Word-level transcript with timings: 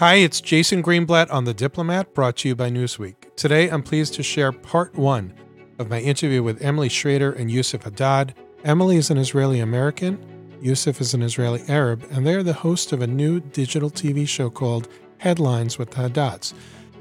Hi, 0.00 0.14
it's 0.14 0.40
Jason 0.40 0.82
Greenblatt 0.82 1.30
on 1.30 1.44
The 1.44 1.52
Diplomat, 1.52 2.14
brought 2.14 2.36
to 2.36 2.48
you 2.48 2.56
by 2.56 2.70
Newsweek. 2.70 3.36
Today, 3.36 3.68
I'm 3.68 3.82
pleased 3.82 4.14
to 4.14 4.22
share 4.22 4.50
part 4.50 4.94
one 4.94 5.34
of 5.78 5.90
my 5.90 6.00
interview 6.00 6.42
with 6.42 6.62
Emily 6.62 6.88
Schrader 6.88 7.32
and 7.32 7.50
Yusuf 7.50 7.82
Haddad. 7.82 8.34
Emily 8.64 8.96
is 8.96 9.10
an 9.10 9.18
Israeli 9.18 9.60
American, 9.60 10.18
Yusuf 10.62 11.02
is 11.02 11.12
an 11.12 11.20
Israeli 11.20 11.62
Arab, 11.68 12.06
and 12.10 12.26
they 12.26 12.34
are 12.34 12.42
the 12.42 12.54
host 12.54 12.92
of 12.92 13.02
a 13.02 13.06
new 13.06 13.40
digital 13.40 13.90
TV 13.90 14.26
show 14.26 14.48
called 14.48 14.88
Headlines 15.18 15.78
with 15.78 15.90
the 15.90 15.98
Haddads. 15.98 16.54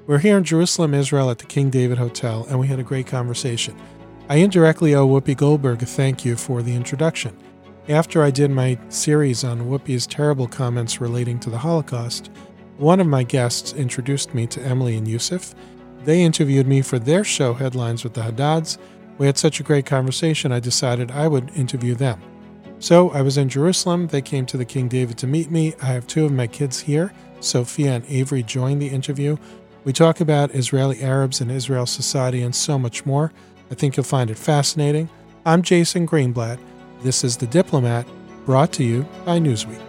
We're 0.06 0.20
here 0.20 0.38
in 0.38 0.44
Jerusalem, 0.44 0.94
Israel, 0.94 1.30
at 1.30 1.40
the 1.40 1.45
King 1.45 1.70
David 1.70 2.00
Hotel, 2.00 2.45
and 2.50 2.59
we 2.59 2.68
had 2.68 2.80
a 2.80 2.84
great 2.84 3.08
conversation. 3.08 3.78
I 4.28 4.40
indirectly 4.40 4.94
owe 4.94 5.08
Whoopi 5.08 5.38
Goldberg 5.38 5.81
a 5.84 5.86
thank 5.86 6.26
you 6.26 6.36
for 6.36 6.62
the 6.62 6.76
introduction. 6.76 7.38
After 7.88 8.23
I 8.23 8.30
did 8.30 8.52
my 8.52 8.78
series 8.90 9.45
on 9.45 9.70
Whoopi's 9.70 10.06
terrible 10.06 10.48
comments 10.48 11.00
relating 11.00 11.40
to 11.40 11.50
the 11.50 11.58
Holocaust, 11.58 12.30
one 12.80 13.02
of 13.02 13.08
my 13.08 13.24
guests 13.24 13.74
introduced 13.74 14.34
me 14.34 14.48
to 14.48 14.62
Emily 14.62 14.96
and 14.96 15.06
Yusuf. 15.06 15.53
They 16.06 16.22
interviewed 16.22 16.66
me 16.66 16.81
for 16.81 16.98
their 16.98 17.26
show, 17.26 17.53
Headlines 17.53 18.06
with 18.06 18.14
the 18.14 18.23
Haddads. 18.23 18.78
We 19.17 19.26
had 19.26 19.38
such 19.38 19.59
a 19.59 19.64
great 19.64 19.86
conversation, 19.86 20.53
I 20.53 20.62
decided 20.62 21.12
I 21.12 21.28
would 21.28 21.52
interview 21.58 21.94
them. 21.94 22.22
So 22.80 23.09
I 23.09 23.22
was 23.22 23.38
in 23.38 23.50
Jerusalem. 23.50 24.08
They 24.08 24.22
came 24.22 24.45
to 24.45 24.56
the 24.56 24.64
King 24.64 24.88
David 24.88 25.18
to 25.18 25.28
meet 25.28 25.52
me. 25.52 25.73
I 25.81 25.88
have 25.88 26.08
two 26.08 26.23
of 26.23 26.31
my 26.31 26.48
kids 26.48 26.80
here. 26.80 27.12
Sophia 27.42 27.92
and 27.92 28.06
Avery 28.08 28.44
joined 28.44 28.81
the 28.81 28.88
interview. 28.88 29.36
We 29.84 29.92
talk 29.92 30.22
about 30.22 30.56
Israeli 30.56 31.02
Arabs 31.02 31.42
and 31.42 31.52
Israel 31.52 31.86
society 31.86 32.42
and 32.42 32.56
so 32.56 32.80
much 32.80 33.06
more. 33.06 33.34
I 33.70 33.75
think 33.75 33.98
you'll 33.98 34.06
find 34.06 34.31
it 34.31 34.38
fascinating. 34.38 35.09
I'm 35.46 35.62
Jason 35.62 36.08
Greenblatt. 36.08 36.59
This 37.02 37.25
is 37.25 37.36
The 37.36 37.48
Diplomat, 37.48 38.08
brought 38.46 38.72
to 38.73 38.86
you 38.86 39.06
by 39.25 39.40
Newsweek. 39.40 39.89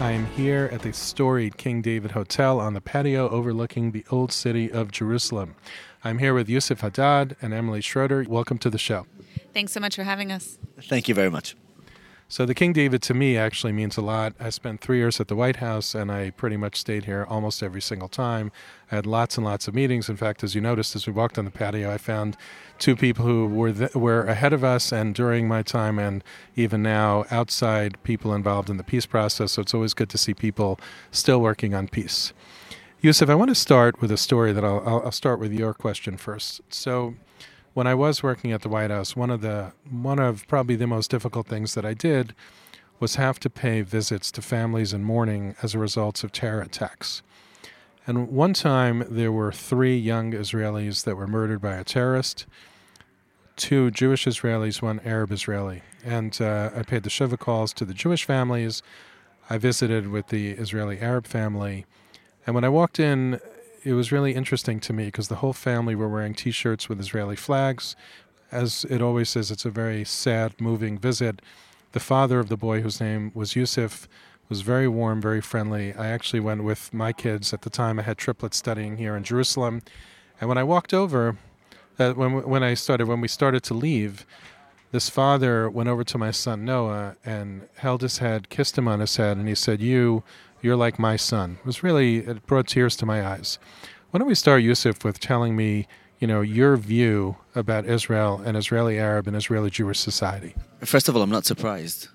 I 0.00 0.12
am 0.12 0.24
here 0.28 0.70
at 0.72 0.80
the 0.80 0.94
storied 0.94 1.58
King 1.58 1.82
David 1.82 2.12
Hotel 2.12 2.58
on 2.58 2.72
the 2.72 2.80
patio 2.80 3.28
overlooking 3.28 3.92
the 3.92 4.02
old 4.10 4.32
city 4.32 4.72
of 4.72 4.90
Jerusalem. 4.90 5.56
I'm 6.02 6.16
here 6.16 6.32
with 6.32 6.48
Yusuf 6.48 6.80
Haddad 6.80 7.36
and 7.42 7.52
Emily 7.52 7.82
Schrader. 7.82 8.24
Welcome 8.26 8.56
to 8.60 8.70
the 8.70 8.78
show. 8.78 9.04
Thanks 9.52 9.72
so 9.72 9.80
much 9.80 9.96
for 9.96 10.04
having 10.04 10.32
us. 10.32 10.58
Thank 10.84 11.06
you 11.06 11.14
very 11.14 11.30
much. 11.30 11.54
So, 12.32 12.46
the 12.46 12.54
King 12.54 12.72
David 12.72 13.02
to 13.02 13.12
me 13.12 13.36
actually 13.36 13.72
means 13.72 13.96
a 13.96 14.02
lot. 14.02 14.34
I 14.38 14.50
spent 14.50 14.80
three 14.80 14.98
years 14.98 15.18
at 15.18 15.26
the 15.26 15.34
White 15.34 15.56
House 15.56 15.96
and 15.96 16.12
I 16.12 16.30
pretty 16.30 16.56
much 16.56 16.76
stayed 16.76 17.06
here 17.06 17.26
almost 17.28 17.60
every 17.60 17.80
single 17.82 18.06
time. 18.06 18.52
I 18.92 18.94
had 18.94 19.04
lots 19.04 19.36
and 19.36 19.44
lots 19.44 19.66
of 19.66 19.74
meetings. 19.74 20.08
In 20.08 20.14
fact, 20.16 20.44
as 20.44 20.54
you 20.54 20.60
noticed 20.60 20.94
as 20.94 21.08
we 21.08 21.12
walked 21.12 21.38
on 21.38 21.44
the 21.44 21.50
patio, 21.50 21.92
I 21.92 21.98
found 21.98 22.36
two 22.78 22.94
people 22.94 23.24
who 23.24 23.48
were 23.48 23.72
th- 23.72 23.96
were 23.96 24.22
ahead 24.22 24.52
of 24.52 24.62
us 24.62 24.92
and 24.92 25.12
during 25.12 25.48
my 25.48 25.62
time 25.62 25.98
and 25.98 26.22
even 26.54 26.84
now 26.84 27.24
outside 27.32 28.00
people 28.04 28.32
involved 28.32 28.70
in 28.70 28.76
the 28.76 28.84
peace 28.84 29.06
process. 29.06 29.50
So 29.50 29.62
it's 29.62 29.74
always 29.74 29.92
good 29.92 30.08
to 30.10 30.18
see 30.18 30.32
people 30.32 30.78
still 31.10 31.40
working 31.40 31.74
on 31.74 31.88
peace. 31.88 32.32
Yusuf, 33.00 33.28
I 33.28 33.34
want 33.34 33.48
to 33.48 33.56
start 33.56 34.00
with 34.00 34.12
a 34.12 34.16
story 34.16 34.52
that 34.52 34.64
I'll, 34.64 34.86
I'll 34.86 35.10
start 35.10 35.40
with 35.40 35.52
your 35.52 35.74
question 35.74 36.16
first. 36.16 36.60
So 36.68 37.16
when 37.80 37.86
I 37.86 37.94
was 37.94 38.22
working 38.22 38.52
at 38.52 38.60
the 38.60 38.68
White 38.68 38.90
House, 38.90 39.16
one 39.16 39.30
of 39.30 39.40
the 39.40 39.72
one 39.90 40.18
of 40.18 40.46
probably 40.48 40.76
the 40.76 40.86
most 40.86 41.10
difficult 41.10 41.46
things 41.46 41.72
that 41.72 41.86
I 41.86 41.94
did 41.94 42.34
was 42.98 43.14
have 43.14 43.40
to 43.40 43.48
pay 43.48 43.80
visits 43.80 44.30
to 44.32 44.42
families 44.42 44.92
in 44.92 45.02
mourning 45.02 45.54
as 45.62 45.74
a 45.74 45.78
result 45.78 46.22
of 46.22 46.30
terror 46.30 46.60
attacks. 46.60 47.22
And 48.06 48.28
one 48.28 48.52
time 48.52 49.06
there 49.08 49.32
were 49.32 49.50
three 49.50 49.96
young 49.96 50.32
Israelis 50.32 51.04
that 51.04 51.16
were 51.16 51.26
murdered 51.26 51.62
by 51.62 51.76
a 51.76 51.82
terrorist 51.82 52.44
two 53.56 53.90
Jewish 53.90 54.26
Israelis, 54.26 54.82
one 54.82 55.00
Arab 55.02 55.32
Israeli. 55.32 55.80
And 56.04 56.38
uh, 56.38 56.68
I 56.76 56.82
paid 56.82 57.02
the 57.02 57.08
Shiva 57.08 57.38
calls 57.38 57.72
to 57.72 57.86
the 57.86 57.94
Jewish 57.94 58.26
families. 58.26 58.82
I 59.48 59.56
visited 59.56 60.08
with 60.08 60.26
the 60.26 60.50
Israeli 60.50 60.98
Arab 60.98 61.26
family. 61.26 61.86
And 62.44 62.54
when 62.54 62.64
I 62.64 62.68
walked 62.68 63.00
in, 63.00 63.40
it 63.82 63.92
was 63.94 64.12
really 64.12 64.34
interesting 64.34 64.80
to 64.80 64.92
me 64.92 65.06
because 65.06 65.28
the 65.28 65.36
whole 65.36 65.52
family 65.52 65.94
were 65.94 66.08
wearing 66.08 66.34
t 66.34 66.50
shirts 66.50 66.88
with 66.88 67.00
Israeli 67.00 67.36
flags. 67.36 67.96
As 68.52 68.84
it 68.90 69.00
always 69.00 69.28
says, 69.28 69.50
it's 69.50 69.64
a 69.64 69.70
very 69.70 70.04
sad, 70.04 70.60
moving 70.60 70.98
visit. 70.98 71.40
The 71.92 72.00
father 72.00 72.40
of 72.40 72.48
the 72.48 72.56
boy, 72.56 72.80
whose 72.80 73.00
name 73.00 73.30
was 73.34 73.56
Yusuf, 73.56 74.08
was 74.48 74.62
very 74.62 74.88
warm, 74.88 75.20
very 75.20 75.40
friendly. 75.40 75.94
I 75.94 76.08
actually 76.08 76.40
went 76.40 76.64
with 76.64 76.92
my 76.92 77.12
kids 77.12 77.52
at 77.52 77.62
the 77.62 77.70
time. 77.70 77.98
I 77.98 78.02
had 78.02 78.18
triplets 78.18 78.56
studying 78.56 78.96
here 78.96 79.16
in 79.16 79.22
Jerusalem. 79.22 79.82
And 80.40 80.48
when 80.48 80.58
I 80.58 80.64
walked 80.64 80.92
over, 80.92 81.36
that 81.96 82.16
when 82.16 82.42
when 82.48 82.62
I 82.62 82.74
started 82.74 83.06
when 83.06 83.20
we 83.20 83.28
started 83.28 83.62
to 83.64 83.74
leave, 83.74 84.26
this 84.90 85.08
father 85.08 85.70
went 85.70 85.88
over 85.88 86.02
to 86.02 86.18
my 86.18 86.32
son 86.32 86.64
Noah 86.64 87.16
and 87.24 87.68
held 87.76 88.02
his 88.02 88.18
head, 88.18 88.48
kissed 88.48 88.76
him 88.76 88.88
on 88.88 89.00
his 89.00 89.16
head, 89.16 89.36
and 89.36 89.46
he 89.46 89.54
said, 89.54 89.80
"You, 89.80 90.24
you're 90.62 90.76
like 90.76 90.98
my 90.98 91.16
son." 91.16 91.58
It 91.60 91.66
was 91.66 91.82
really 91.82 92.18
it 92.18 92.46
brought 92.46 92.66
tears 92.68 92.96
to 92.96 93.06
my 93.06 93.26
eyes. 93.26 93.58
Why 94.10 94.18
don't 94.18 94.28
we 94.28 94.34
start, 94.34 94.62
Yusuf, 94.62 95.04
with 95.04 95.20
telling 95.20 95.54
me, 95.54 95.86
you 96.18 96.26
know, 96.26 96.40
your 96.40 96.76
view 96.76 97.36
about 97.54 97.86
Israel 97.86 98.42
and 98.44 98.56
Israeli 98.56 98.98
Arab 98.98 99.28
and 99.28 99.36
Israeli 99.36 99.70
Jewish 99.70 100.00
society? 100.00 100.54
First 100.80 101.08
of 101.08 101.14
all, 101.14 101.22
I'm 101.22 101.30
not 101.30 101.46
surprised 101.46 102.08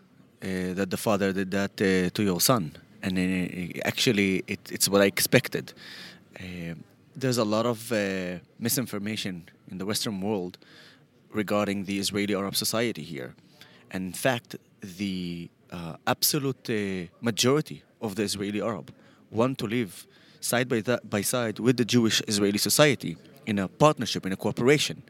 uh, 0.44 0.74
that 0.74 0.90
the 0.90 0.98
father 0.98 1.32
did 1.32 1.52
that 1.52 1.72
uh, 1.82 2.10
to 2.10 2.24
your 2.24 2.42
son, 2.42 2.64
and 3.02 3.14
uh, 3.18 3.80
actually, 3.86 4.44
it, 4.48 4.60
it's 4.72 4.90
what 4.90 5.02
I 5.02 5.06
expected. 5.06 5.74
Uh, 6.40 6.76
there's 7.16 7.38
a 7.38 7.46
lot 7.46 7.66
of 7.66 7.92
uh, 7.92 8.40
misinformation 8.60 9.48
in 9.72 9.78
the 9.78 9.86
Western 9.86 10.20
world 10.20 10.58
regarding 11.32 11.86
the 11.86 11.98
Israeli 12.00 12.36
Arab 12.36 12.56
society 12.56 13.04
here. 13.04 13.36
And 13.92 14.08
in 14.08 14.14
fact, 14.14 14.58
the 14.82 15.50
uh, 15.72 15.96
absolute 16.06 17.10
majority 17.22 17.84
of 18.06 18.16
the 18.16 18.24
Israeli 18.24 18.62
Arab 18.62 18.94
want 19.32 19.58
to 19.60 19.68
live 19.68 20.08
side 20.40 20.70
by, 20.70 20.82
by 21.10 21.22
side 21.22 21.60
with 21.60 21.78
the 21.78 21.86
Jewish 21.86 22.22
Israeli 22.28 22.58
society 22.58 23.18
in 23.46 23.60
a 23.60 23.68
partnership, 23.68 24.26
in 24.26 24.32
a 24.32 24.38
cooperation. 24.38 25.04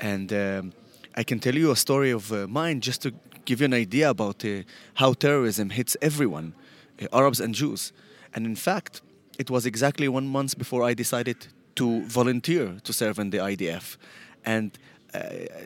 And 0.00 0.32
um, 0.32 0.72
I 1.16 1.24
can 1.24 1.38
tell 1.40 1.54
you 1.54 1.70
a 1.70 1.76
story 1.76 2.10
of 2.10 2.32
uh, 2.32 2.46
mine 2.46 2.80
just 2.80 3.02
to 3.02 3.12
give 3.44 3.60
you 3.60 3.66
an 3.66 3.74
idea 3.74 4.10
about 4.10 4.44
uh, 4.44 4.62
how 4.94 5.12
terrorism 5.12 5.70
hits 5.70 5.96
everyone, 6.00 6.54
uh, 7.02 7.06
Arabs 7.12 7.40
and 7.40 7.54
Jews. 7.54 7.92
And 8.34 8.46
in 8.46 8.56
fact, 8.56 9.02
it 9.38 9.50
was 9.50 9.66
exactly 9.66 10.08
one 10.08 10.26
month 10.28 10.56
before 10.56 10.82
I 10.84 10.94
decided 10.94 11.48
to 11.76 12.02
volunteer 12.06 12.76
to 12.84 12.92
serve 12.92 13.18
in 13.18 13.30
the 13.30 13.38
IDF. 13.38 13.96
And 14.44 14.78
uh, 15.14 15.20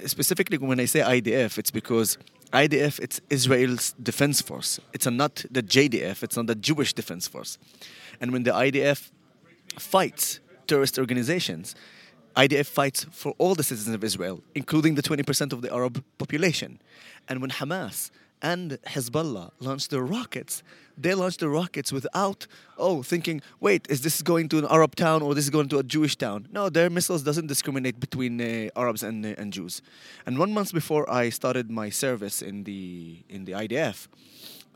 specifically, 0.07 0.59
when 0.59 0.81
I 0.81 0.87
say 0.87 1.01
IDF, 1.01 1.59
it's 1.59 1.71
because 1.71 2.19
IDF 2.55 3.01
it's 3.01 3.21
Israel's 3.31 3.95
defense 4.01 4.41
force. 4.41 4.79
It's 4.93 5.07
not 5.07 5.45
the 5.51 5.63
JDF. 5.63 6.23
It's 6.23 6.37
not 6.37 6.47
the 6.47 6.55
Jewish 6.55 6.93
defense 6.93 7.27
force. 7.27 7.59
And 8.21 8.33
when 8.33 8.45
the 8.45 8.53
IDF 8.53 9.11
fights 9.77 10.39
terrorist 10.69 10.99
organizations, 10.99 11.75
IDF 12.37 12.67
fights 12.67 13.07
for 13.11 13.35
all 13.39 13.55
the 13.55 13.63
citizens 13.63 13.95
of 13.95 14.05
Israel, 14.05 14.43
including 14.55 14.95
the 14.95 15.03
20% 15.03 15.53
of 15.53 15.63
the 15.63 15.73
Arab 15.73 16.03
population. 16.19 16.81
And 17.29 17.41
when 17.41 17.51
Hamas 17.51 18.11
and 18.43 18.73
Hezbollah 18.87 19.51
launched 19.61 19.91
their 19.91 20.03
rockets, 20.03 20.63
they 20.97 21.15
launched 21.15 21.41
the 21.41 21.49
rockets 21.49 21.93
without 21.93 22.47
oh 22.79 23.03
thinking 23.03 23.41
wait 23.61 23.87
is 23.91 24.03
this 24.03 24.23
going 24.23 24.49
to 24.49 24.59
an 24.59 24.67
arab 24.71 24.95
town 24.95 25.23
or 25.23 25.35
this 25.35 25.45
is 25.45 25.51
going 25.51 25.69
to 25.69 25.79
a 25.79 25.83
jewish 25.83 26.17
town? 26.17 26.49
No 26.53 26.69
their 26.69 26.91
missiles 26.91 27.23
doesn't 27.23 27.47
discriminate 27.47 27.99
between 27.99 28.41
uh, 28.41 28.69
arabs 28.77 29.03
and, 29.03 29.25
uh, 29.25 29.35
and 29.39 29.53
jews. 29.53 29.83
And 30.27 30.39
one 30.39 30.53
month 30.53 30.73
before 30.73 31.11
i 31.11 31.31
started 31.31 31.71
my 31.71 31.91
service 31.91 32.43
in 32.43 32.65
the 32.65 33.25
in 33.29 33.45
the 33.45 33.53
idf 33.53 34.09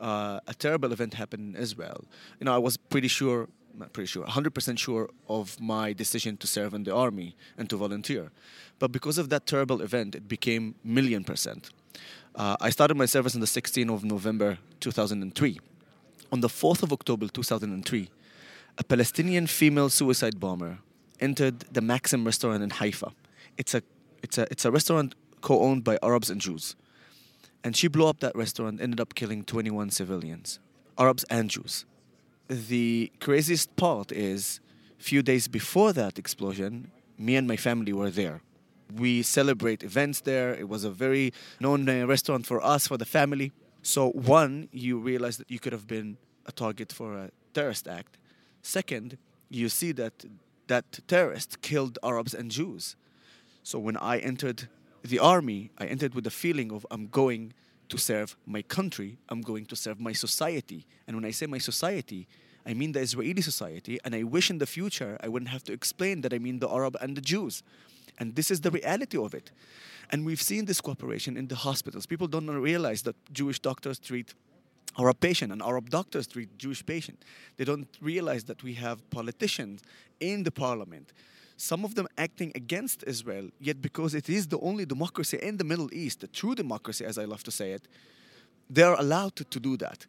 uh, 0.00 0.40
a 0.46 0.54
terrible 0.54 0.92
event 0.92 1.14
happened 1.14 1.54
in 1.54 1.62
israel 1.62 2.04
you 2.40 2.44
know 2.46 2.54
i 2.54 2.58
was 2.58 2.76
pretty 2.76 3.08
sure 3.08 3.48
not 3.78 3.92
pretty 3.92 4.08
sure 4.08 4.24
100% 4.26 4.78
sure 4.78 5.08
of 5.28 5.60
my 5.60 5.92
decision 5.92 6.36
to 6.38 6.46
serve 6.46 6.74
in 6.74 6.82
the 6.82 6.92
army 6.92 7.36
and 7.56 7.70
to 7.70 7.76
volunteer. 7.76 8.32
But 8.80 8.90
because 8.90 9.18
of 9.18 9.28
that 9.28 9.46
terrible 9.46 9.80
event 9.82 10.16
it 10.16 10.26
became 10.26 10.74
million 10.82 11.22
percent 11.22 11.70
uh, 12.34 12.56
I 12.60 12.70
started 12.70 12.96
my 12.96 13.06
service 13.06 13.34
on 13.34 13.40
the 13.40 13.46
16th 13.46 13.92
of 13.92 14.04
November 14.04 14.58
2003 14.80 15.58
on 16.30 16.40
the 16.40 16.48
4th 16.48 16.82
of 16.82 16.92
October 16.92 17.28
2003, 17.28 18.08
a 18.76 18.84
Palestinian 18.84 19.46
female 19.46 19.88
suicide 19.88 20.38
bomber 20.38 20.78
entered 21.20 21.60
the 21.72 21.80
Maxim 21.80 22.24
restaurant 22.24 22.62
in 22.62 22.70
Haifa. 22.70 23.12
It's 23.56 23.74
a, 23.74 23.82
it's 24.22 24.38
a, 24.38 24.46
it's 24.50 24.64
a 24.64 24.70
restaurant 24.70 25.14
co 25.40 25.60
owned 25.60 25.84
by 25.84 25.98
Arabs 26.02 26.30
and 26.30 26.40
Jews. 26.40 26.76
And 27.64 27.76
she 27.76 27.88
blew 27.88 28.06
up 28.06 28.20
that 28.20 28.36
restaurant, 28.36 28.80
ended 28.80 29.00
up 29.00 29.14
killing 29.14 29.42
21 29.44 29.90
civilians, 29.90 30.60
Arabs 30.96 31.24
and 31.24 31.50
Jews. 31.50 31.84
The 32.48 33.10
craziest 33.20 33.74
part 33.76 34.12
is, 34.12 34.60
a 34.98 35.02
few 35.02 35.22
days 35.22 35.48
before 35.48 35.92
that 35.92 36.18
explosion, 36.18 36.90
me 37.18 37.36
and 37.36 37.48
my 37.48 37.56
family 37.56 37.92
were 37.92 38.10
there. 38.10 38.42
We 38.94 39.22
celebrate 39.22 39.82
events 39.82 40.20
there. 40.20 40.54
It 40.54 40.68
was 40.68 40.84
a 40.84 40.90
very 40.90 41.32
known 41.60 41.88
uh, 41.88 42.06
restaurant 42.06 42.46
for 42.46 42.64
us, 42.64 42.88
for 42.88 42.96
the 42.96 43.04
family. 43.04 43.52
So, 43.82 44.10
one, 44.10 44.68
you 44.72 44.98
realize 44.98 45.36
that 45.36 45.50
you 45.50 45.58
could 45.58 45.72
have 45.72 45.86
been 45.86 46.16
a 46.46 46.52
target 46.52 46.92
for 46.92 47.14
a 47.16 47.30
terrorist 47.54 47.86
act. 47.86 48.18
Second, 48.62 49.18
you 49.48 49.68
see 49.68 49.92
that 49.92 50.24
that 50.66 51.00
terrorist 51.06 51.62
killed 51.62 51.98
Arabs 52.02 52.34
and 52.34 52.50
Jews. 52.50 52.96
So, 53.62 53.78
when 53.78 53.96
I 53.96 54.18
entered 54.18 54.68
the 55.02 55.18
army, 55.18 55.70
I 55.78 55.86
entered 55.86 56.14
with 56.14 56.24
the 56.24 56.30
feeling 56.30 56.72
of 56.72 56.86
I'm 56.90 57.06
going 57.08 57.52
to 57.88 57.98
serve 57.98 58.36
my 58.46 58.62
country, 58.62 59.18
I'm 59.28 59.40
going 59.40 59.66
to 59.66 59.76
serve 59.76 59.98
my 60.00 60.12
society. 60.12 60.86
And 61.06 61.16
when 61.16 61.24
I 61.24 61.30
say 61.30 61.46
my 61.46 61.58
society, 61.58 62.28
I 62.66 62.74
mean 62.74 62.92
the 62.92 63.00
Israeli 63.00 63.40
society, 63.40 63.98
and 64.04 64.14
I 64.14 64.24
wish 64.24 64.50
in 64.50 64.58
the 64.58 64.66
future 64.66 65.16
I 65.22 65.28
wouldn't 65.28 65.50
have 65.50 65.64
to 65.64 65.72
explain 65.72 66.20
that 66.20 66.34
I 66.34 66.38
mean 66.38 66.58
the 66.58 66.68
Arab 66.68 66.96
and 67.00 67.16
the 67.16 67.22
Jews. 67.22 67.62
And 68.18 68.34
this 68.34 68.50
is 68.50 68.60
the 68.60 68.70
reality 68.70 69.16
of 69.16 69.34
it. 69.34 69.50
And 70.10 70.26
we've 70.26 70.42
seen 70.42 70.64
this 70.64 70.80
cooperation 70.80 71.36
in 71.36 71.48
the 71.48 71.54
hospitals. 71.54 72.06
People 72.06 72.26
don't 72.26 72.48
realize 72.48 73.02
that 73.02 73.16
Jewish 73.32 73.60
doctors 73.60 73.98
treat 73.98 74.34
Arab 74.98 75.20
patient 75.20 75.52
and 75.52 75.62
Arab 75.62 75.90
doctors 75.90 76.26
treat 76.26 76.58
Jewish 76.58 76.84
patient. 76.84 77.24
They 77.56 77.64
don't 77.64 77.88
realize 78.00 78.44
that 78.44 78.62
we 78.62 78.74
have 78.74 79.08
politicians 79.10 79.82
in 80.18 80.42
the 80.42 80.50
parliament, 80.50 81.12
some 81.56 81.84
of 81.84 81.94
them 81.94 82.08
acting 82.16 82.52
against 82.54 83.04
Israel, 83.06 83.50
yet 83.60 83.80
because 83.80 84.14
it 84.14 84.28
is 84.28 84.48
the 84.48 84.58
only 84.58 84.84
democracy 84.84 85.38
in 85.40 85.56
the 85.56 85.64
Middle 85.64 85.92
East, 85.92 86.20
the 86.20 86.26
true 86.26 86.54
democracy, 86.54 87.04
as 87.04 87.18
I 87.18 87.24
love 87.24 87.44
to 87.44 87.50
say 87.50 87.72
it, 87.72 87.86
they're 88.68 88.94
allowed 88.94 89.36
to, 89.36 89.44
to 89.44 89.60
do 89.60 89.76
that 89.76 90.06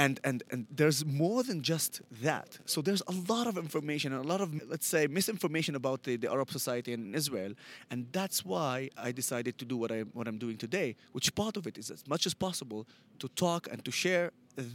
and 0.00 0.18
and 0.24 0.42
and 0.52 0.66
there's 0.80 1.00
more 1.04 1.42
than 1.48 1.58
just 1.72 1.92
that. 2.28 2.50
So 2.64 2.78
there's 2.86 3.02
a 3.14 3.16
lot 3.32 3.46
of 3.50 3.54
information 3.66 4.08
and 4.14 4.24
a 4.24 4.28
lot 4.32 4.40
of 4.40 4.48
let's 4.74 4.88
say 4.94 5.06
misinformation 5.06 5.74
about 5.82 5.98
the, 6.06 6.16
the 6.16 6.30
arab 6.36 6.50
society 6.58 6.90
in 6.92 7.14
israel. 7.14 7.52
And 7.90 8.00
that's 8.18 8.38
why 8.52 8.74
i 9.06 9.10
decided 9.22 9.54
to 9.58 9.64
do 9.72 9.76
what 9.82 9.90
i 9.96 10.00
what 10.18 10.26
i'm 10.28 10.40
doing 10.44 10.56
today 10.66 10.88
which 11.16 11.28
part 11.42 11.54
of 11.56 11.66
it 11.70 11.76
is 11.82 11.90
as 11.96 12.02
much 12.12 12.24
as 12.30 12.34
possible 12.46 12.86
to 13.22 13.26
talk 13.44 13.62
and 13.72 13.84
to 13.84 13.92
share 14.02 14.26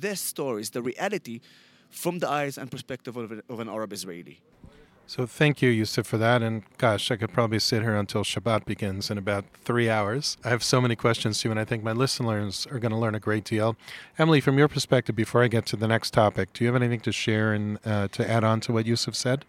their 0.03 0.19
stories 0.31 0.69
the 0.77 0.83
reality 0.91 1.37
from 1.89 2.19
the 2.19 2.29
eyes 2.39 2.57
and 2.57 2.67
perspective 2.75 3.15
of, 3.17 3.27
of 3.53 3.57
an 3.63 3.69
arab 3.69 3.91
israeli 3.93 4.37
so 5.07 5.25
thank 5.25 5.61
you, 5.61 5.69
Yusuf, 5.69 6.07
for 6.07 6.17
that. 6.17 6.41
And 6.41 6.63
gosh, 6.77 7.11
I 7.11 7.15
could 7.15 7.31
probably 7.31 7.59
sit 7.59 7.81
here 7.81 7.95
until 7.95 8.23
Shabbat 8.23 8.65
begins 8.65 9.09
in 9.09 9.17
about 9.17 9.45
three 9.63 9.89
hours. 9.89 10.37
I 10.43 10.49
have 10.49 10.63
so 10.63 10.81
many 10.81 10.95
questions 10.95 11.41
too, 11.41 11.51
and 11.51 11.59
I 11.59 11.65
think 11.65 11.83
my 11.83 11.91
listeners 11.91 12.67
are 12.71 12.79
going 12.79 12.91
to 12.91 12.97
learn 12.97 13.15
a 13.15 13.19
great 13.19 13.43
deal. 13.43 13.75
Emily, 14.17 14.41
from 14.41 14.57
your 14.57 14.67
perspective, 14.67 15.15
before 15.15 15.43
I 15.43 15.47
get 15.47 15.65
to 15.67 15.75
the 15.75 15.87
next 15.87 16.11
topic, 16.11 16.53
do 16.53 16.63
you 16.63 16.67
have 16.71 16.81
anything 16.81 17.01
to 17.01 17.11
share 17.11 17.53
and 17.53 17.79
uh, 17.85 18.07
to 18.09 18.29
add 18.29 18.43
on 18.43 18.59
to 18.61 18.73
what 18.73 18.85
Yusuf 18.85 19.15
said? 19.15 19.45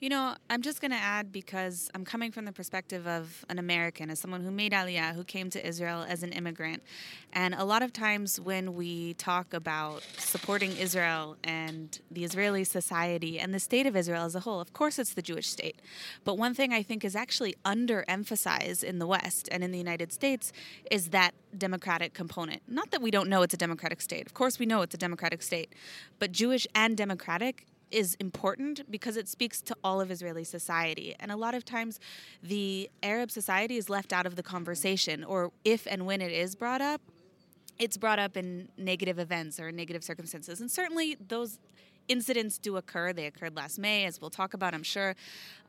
You 0.00 0.08
know, 0.08 0.34
I'm 0.50 0.60
just 0.60 0.80
going 0.80 0.90
to 0.90 0.98
add 0.98 1.30
because 1.30 1.88
I'm 1.94 2.04
coming 2.04 2.32
from 2.32 2.44
the 2.44 2.52
perspective 2.52 3.06
of 3.06 3.44
an 3.48 3.58
American, 3.58 4.10
as 4.10 4.18
someone 4.18 4.42
who 4.42 4.50
made 4.50 4.72
Aliyah, 4.72 5.14
who 5.14 5.22
came 5.22 5.50
to 5.50 5.66
Israel 5.66 6.04
as 6.06 6.22
an 6.22 6.32
immigrant. 6.32 6.82
And 7.32 7.54
a 7.54 7.64
lot 7.64 7.82
of 7.82 7.92
times 7.92 8.40
when 8.40 8.74
we 8.74 9.14
talk 9.14 9.54
about 9.54 10.02
supporting 10.18 10.76
Israel 10.76 11.36
and 11.44 11.98
the 12.10 12.24
Israeli 12.24 12.64
society 12.64 13.38
and 13.38 13.54
the 13.54 13.60
state 13.60 13.86
of 13.86 13.96
Israel 13.96 14.24
as 14.24 14.34
a 14.34 14.40
whole, 14.40 14.60
of 14.60 14.72
course 14.72 14.98
it's 14.98 15.14
the 15.14 15.22
Jewish 15.22 15.48
state. 15.48 15.80
But 16.24 16.38
one 16.38 16.54
thing 16.54 16.72
I 16.72 16.82
think 16.82 17.04
is 17.04 17.14
actually 17.14 17.54
underemphasized 17.64 18.82
in 18.82 18.98
the 18.98 19.06
West 19.06 19.48
and 19.52 19.62
in 19.62 19.70
the 19.70 19.78
United 19.78 20.12
States 20.12 20.52
is 20.90 21.10
that 21.10 21.34
democratic 21.56 22.14
component. 22.14 22.62
Not 22.66 22.90
that 22.90 23.00
we 23.00 23.12
don't 23.12 23.28
know 23.28 23.42
it's 23.42 23.54
a 23.54 23.56
democratic 23.58 24.00
state. 24.00 24.26
Of 24.26 24.34
course 24.34 24.58
we 24.58 24.66
know 24.66 24.82
it's 24.82 24.94
a 24.94 24.98
democratic 24.98 25.40
state. 25.40 25.72
But 26.18 26.32
Jewish 26.32 26.66
and 26.74 26.96
democratic 26.96 27.66
is 27.90 28.14
important 28.14 28.90
because 28.90 29.16
it 29.16 29.28
speaks 29.28 29.60
to 29.62 29.76
all 29.84 30.00
of 30.00 30.10
Israeli 30.10 30.44
society. 30.44 31.14
And 31.20 31.30
a 31.30 31.36
lot 31.36 31.54
of 31.54 31.64
times 31.64 32.00
the 32.42 32.90
Arab 33.02 33.30
society 33.30 33.76
is 33.76 33.88
left 33.88 34.12
out 34.12 34.26
of 34.26 34.36
the 34.36 34.42
conversation, 34.42 35.24
or 35.24 35.52
if 35.64 35.86
and 35.86 36.06
when 36.06 36.20
it 36.20 36.32
is 36.32 36.54
brought 36.54 36.80
up, 36.80 37.00
it's 37.78 37.96
brought 37.96 38.18
up 38.18 38.36
in 38.36 38.68
negative 38.78 39.18
events 39.18 39.58
or 39.58 39.72
negative 39.72 40.04
circumstances. 40.04 40.60
And 40.60 40.70
certainly 40.70 41.16
those 41.28 41.58
incidents 42.08 42.58
do 42.58 42.76
occur. 42.76 43.12
They 43.12 43.26
occurred 43.26 43.56
last 43.56 43.78
May, 43.78 44.04
as 44.04 44.20
we'll 44.20 44.30
talk 44.30 44.54
about, 44.54 44.74
I'm 44.74 44.82
sure. 44.82 45.14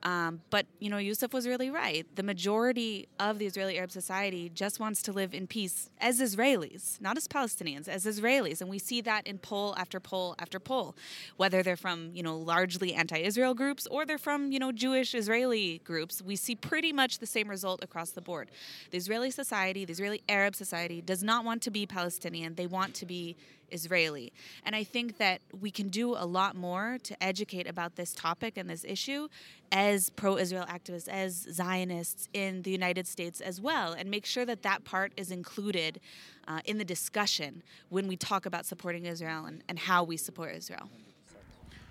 Um, 0.04 0.42
but, 0.52 0.68
you 0.80 0.90
know, 0.90 1.00
Yusuf 1.00 1.34
was 1.34 1.48
really 1.48 1.72
right. 1.72 2.06
The 2.16 2.22
majority 2.22 3.08
of 3.20 3.40
the 3.40 3.48
Israeli 3.48 3.78
Arab 3.80 3.90
society 3.90 4.52
just 4.54 4.80
wants 4.80 5.02
to 5.04 5.12
live 5.12 5.34
in 5.34 5.48
peace 5.48 5.90
as 6.00 6.22
Israelis, 6.22 7.02
not 7.02 7.18
as 7.18 7.28
Palestinians, 7.28 7.88
as 7.88 8.06
Israelis. 8.06 8.62
And 8.62 8.70
we 8.70 8.78
see 8.78 9.02
that 9.02 9.26
in 9.26 9.40
poll 9.40 9.74
after 9.78 10.00
poll 10.00 10.36
after 10.38 10.60
poll, 10.60 10.96
whether 11.38 11.64
they're 11.64 11.76
from, 11.76 12.12
you 12.14 12.22
know, 12.22 12.38
largely 12.38 12.94
anti 12.94 13.18
Israel 13.18 13.56
groups 13.56 13.88
or 13.88 14.06
they're 14.06 14.20
from, 14.20 14.52
you 14.52 14.60
know, 14.60 14.72
Jewish 14.72 15.16
Israeli 15.16 15.82
groups. 15.84 16.22
We 16.22 16.36
see 16.36 16.56
pretty 16.56 16.94
much 16.94 17.18
the 17.18 17.26
same 17.26 17.50
result 17.50 17.84
across 17.84 18.12
the 18.12 18.22
board. 18.22 18.52
The 18.92 18.98
Israeli 18.98 19.32
society, 19.32 19.86
the 19.86 19.94
Israeli 19.94 20.22
Arab 20.30 20.56
society, 20.56 21.02
does 21.02 21.24
not 21.24 21.46
want 21.46 21.64
to 21.64 21.72
be 21.72 21.88
Palestinian. 21.88 22.54
They 22.56 22.68
want 22.68 22.94
to 22.96 23.08
be 23.08 23.36
Israeli. 23.72 24.32
And 24.66 24.76
I 24.76 24.84
think 24.84 25.18
that 25.18 25.42
we 25.60 25.72
can 25.72 25.90
do 25.90 26.16
a 26.16 26.26
lot 26.26 26.56
more 26.56 26.98
to 27.04 27.24
educate 27.24 27.68
about 27.68 27.96
this 27.96 28.14
topic 28.14 28.58
and 28.58 28.70
this 28.70 28.84
issue 28.84 29.28
as 29.72 30.10
pro 30.12 30.38
Israel 30.38 30.66
activists, 30.70 31.08
as 31.08 31.48
Zionists 31.52 32.30
in 32.34 32.62
the 32.62 32.72
United 32.72 33.08
States 33.08 33.42
as 33.42 33.60
well, 33.60 33.94
and 33.94 34.10
make 34.10 34.26
sure 34.26 34.46
that 34.46 34.62
that 34.64 34.84
part 34.84 35.12
is 35.18 35.32
included 35.32 36.00
uh, 36.48 36.60
in 36.66 36.78
the 36.78 36.86
discussion 36.86 37.64
when 37.90 38.08
we 38.08 38.16
talk 38.16 38.46
about 38.46 38.66
supporting 38.66 39.06
Israel 39.06 39.46
and, 39.46 39.64
and 39.68 39.80
how 39.80 40.04
we 40.04 40.18
support 40.18 40.56
Israel. 40.56 40.90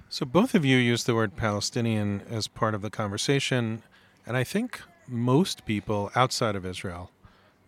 So, 0.09 0.25
both 0.25 0.55
of 0.55 0.65
you 0.65 0.76
used 0.76 1.06
the 1.06 1.15
word 1.15 1.35
Palestinian 1.35 2.23
as 2.31 2.47
part 2.47 2.75
of 2.75 2.82
the 2.82 2.91
conversation, 2.91 3.82
and 4.26 4.37
I 4.37 4.44
think 4.44 4.81
most 5.09 5.67
people 5.67 6.11
outside 6.15 6.55
of 6.55 6.65
Israel 6.65 7.11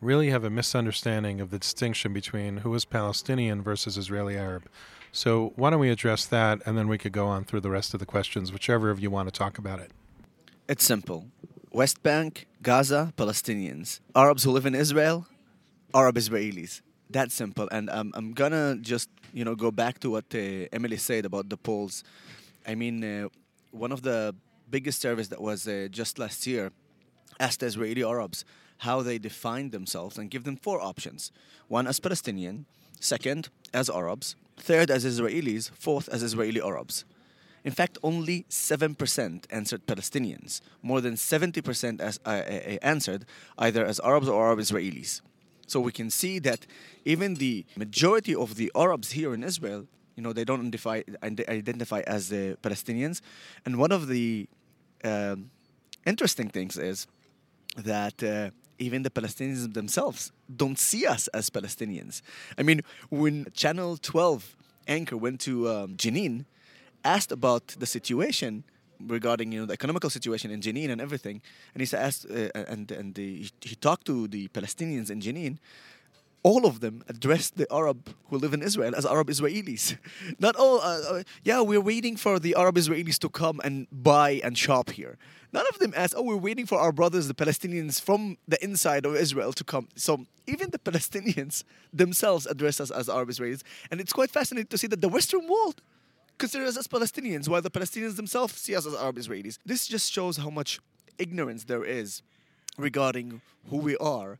really 0.00 0.30
have 0.30 0.44
a 0.44 0.50
misunderstanding 0.50 1.40
of 1.40 1.50
the 1.50 1.58
distinction 1.58 2.12
between 2.12 2.58
who 2.58 2.74
is 2.74 2.84
Palestinian 2.84 3.62
versus 3.62 3.96
Israeli 3.96 4.36
Arab. 4.36 4.68
So, 5.12 5.52
why 5.56 5.70
don't 5.70 5.80
we 5.80 5.90
address 5.90 6.26
that 6.26 6.60
and 6.66 6.76
then 6.76 6.88
we 6.88 6.98
could 6.98 7.12
go 7.12 7.26
on 7.26 7.44
through 7.44 7.60
the 7.60 7.70
rest 7.70 7.94
of 7.94 8.00
the 8.00 8.06
questions, 8.06 8.52
whichever 8.52 8.90
of 8.90 9.00
you 9.00 9.10
want 9.10 9.28
to 9.28 9.32
talk 9.32 9.56
about 9.58 9.78
it. 9.80 9.90
It's 10.68 10.84
simple 10.84 11.26
West 11.72 12.02
Bank, 12.02 12.46
Gaza, 12.62 13.12
Palestinians. 13.16 14.00
Arabs 14.14 14.44
who 14.44 14.50
live 14.50 14.66
in 14.66 14.74
Israel, 14.74 15.26
Arab 15.94 16.16
Israelis. 16.16 16.82
That's 17.08 17.34
simple. 17.34 17.68
And 17.70 17.88
um, 17.90 18.12
I'm 18.14 18.32
gonna 18.32 18.76
just 18.76 19.08
you 19.32 19.44
know 19.44 19.54
go 19.54 19.70
back 19.70 19.98
to 20.00 20.10
what 20.10 20.26
uh, 20.34 20.66
Emily 20.72 20.96
said 20.96 21.24
about 21.24 21.48
the 21.48 21.56
polls. 21.56 22.04
I 22.66 22.74
mean, 22.74 23.04
uh, 23.04 23.28
one 23.70 23.92
of 23.92 24.02
the 24.02 24.34
biggest 24.68 25.00
surveys 25.00 25.28
that 25.28 25.40
was 25.40 25.66
uh, 25.68 25.88
just 25.90 26.18
last 26.18 26.46
year 26.46 26.72
asked 27.38 27.62
Israeli 27.62 28.02
Arabs 28.02 28.44
how 28.78 29.02
they 29.02 29.18
define 29.18 29.70
themselves 29.70 30.18
and 30.18 30.30
give 30.30 30.44
them 30.44 30.56
four 30.56 30.80
options 30.80 31.32
one 31.68 31.86
as 31.86 31.98
Palestinian, 31.98 32.66
second 33.00 33.48
as 33.74 33.90
Arabs, 33.90 34.36
third 34.56 34.90
as 34.90 35.04
Israelis, 35.04 35.70
fourth 35.70 36.08
as 36.08 36.22
Israeli 36.22 36.60
Arabs. 36.60 37.04
In 37.64 37.72
fact, 37.72 37.98
only 38.04 38.46
7% 38.48 39.44
answered 39.50 39.86
Palestinians. 39.86 40.60
More 40.82 41.00
than 41.00 41.14
70% 41.14 42.00
as, 42.00 42.20
uh, 42.24 42.28
uh, 42.28 42.32
uh, 42.32 42.76
answered 42.80 43.26
either 43.58 43.84
as 43.84 43.98
Arabs 44.00 44.28
or 44.28 44.46
Arab 44.46 44.60
Israelis. 44.60 45.20
So 45.66 45.80
we 45.80 45.90
can 45.90 46.08
see 46.10 46.38
that 46.40 46.64
even 47.04 47.34
the 47.34 47.66
majority 47.76 48.36
of 48.36 48.54
the 48.54 48.70
Arabs 48.76 49.10
here 49.12 49.34
in 49.34 49.42
Israel, 49.42 49.88
you 50.14 50.22
know, 50.22 50.32
they 50.32 50.44
don't 50.44 50.60
identify, 50.60 51.02
identify 51.22 52.02
as 52.06 52.28
the 52.28 52.56
Palestinians. 52.62 53.20
And 53.64 53.78
one 53.78 53.90
of 53.90 54.06
the 54.06 54.48
uh, 55.02 55.34
interesting 56.06 56.48
things 56.48 56.76
is 56.76 57.08
that 57.76 58.22
uh, 58.22 58.50
even 58.78 59.02
the 59.02 59.10
Palestinians 59.10 59.72
themselves 59.72 60.32
don't 60.54 60.78
see 60.78 61.06
us 61.06 61.28
as 61.28 61.50
Palestinians. 61.50 62.22
I 62.58 62.62
mean, 62.62 62.82
when 63.10 63.46
Channel 63.52 63.96
12 63.98 64.56
anchor 64.88 65.16
went 65.16 65.40
to 65.40 65.68
um, 65.68 65.96
Jenin, 65.96 66.44
asked 67.04 67.32
about 67.32 67.68
the 67.78 67.86
situation 67.86 68.64
regarding 69.00 69.52
you 69.52 69.60
know 69.60 69.66
the 69.66 69.74
economical 69.74 70.10
situation 70.10 70.50
in 70.50 70.60
Jenin 70.60 70.90
and 70.90 71.00
everything, 71.00 71.42
and 71.74 71.86
he 71.86 71.96
asked 71.96 72.26
uh, 72.30 72.48
and 72.54 72.90
and 72.90 73.14
the, 73.14 73.48
he 73.60 73.74
talked 73.76 74.06
to 74.06 74.28
the 74.28 74.48
Palestinians 74.48 75.10
in 75.10 75.20
Jenin, 75.20 75.58
all 76.46 76.64
of 76.64 76.78
them 76.78 77.02
addressed 77.08 77.56
the 77.56 77.66
Arab 77.72 78.14
who 78.28 78.38
live 78.38 78.54
in 78.54 78.62
Israel 78.62 78.94
as 78.94 79.04
Arab 79.04 79.26
Israelis. 79.26 79.98
Not 80.38 80.54
all, 80.54 80.78
uh, 80.80 81.00
uh, 81.10 81.22
yeah, 81.42 81.60
we're 81.60 81.80
waiting 81.80 82.16
for 82.16 82.38
the 82.38 82.54
Arab 82.54 82.76
Israelis 82.76 83.18
to 83.24 83.28
come 83.28 83.60
and 83.64 83.88
buy 83.90 84.40
and 84.44 84.56
shop 84.56 84.90
here. 84.90 85.18
None 85.52 85.66
of 85.72 85.80
them 85.80 85.92
asked, 85.96 86.14
oh, 86.16 86.22
we're 86.22 86.36
waiting 86.36 86.64
for 86.64 86.78
our 86.78 86.92
brothers, 86.92 87.26
the 87.26 87.34
Palestinians 87.34 88.00
from 88.00 88.38
the 88.46 88.62
inside 88.62 89.04
of 89.06 89.16
Israel 89.16 89.52
to 89.54 89.64
come. 89.64 89.88
So 89.96 90.24
even 90.46 90.70
the 90.70 90.78
Palestinians 90.90 91.64
themselves 91.92 92.46
address 92.46 92.78
us 92.78 92.92
as 92.92 93.08
Arab 93.08 93.28
Israelis. 93.28 93.62
And 93.90 94.00
it's 94.00 94.12
quite 94.12 94.30
fascinating 94.30 94.68
to 94.68 94.78
see 94.78 94.86
that 94.86 95.00
the 95.00 95.08
Western 95.08 95.48
world 95.48 95.82
considers 96.38 96.76
us 96.76 96.76
as 96.76 96.86
Palestinians, 96.86 97.48
while 97.48 97.62
the 97.62 97.72
Palestinians 97.72 98.14
themselves 98.14 98.54
see 98.54 98.76
us 98.76 98.86
as 98.86 98.94
Arab 98.94 99.16
Israelis. 99.16 99.58
This 99.66 99.88
just 99.88 100.12
shows 100.12 100.36
how 100.36 100.50
much 100.50 100.78
ignorance 101.18 101.64
there 101.64 101.84
is 101.84 102.22
regarding 102.78 103.40
who 103.68 103.78
we 103.78 103.96
are 103.96 104.38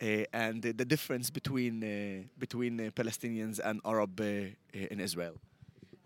and 0.00 0.62
the, 0.62 0.84
difference 0.84 1.30
between 1.30 1.82
uh, 1.82 2.22
between 2.38 2.80
uh, 2.80 2.90
Palestinians 2.90 3.60
and 3.64 3.80
Arab 3.84 4.20
in 4.20 5.00
Israel. 5.00 5.36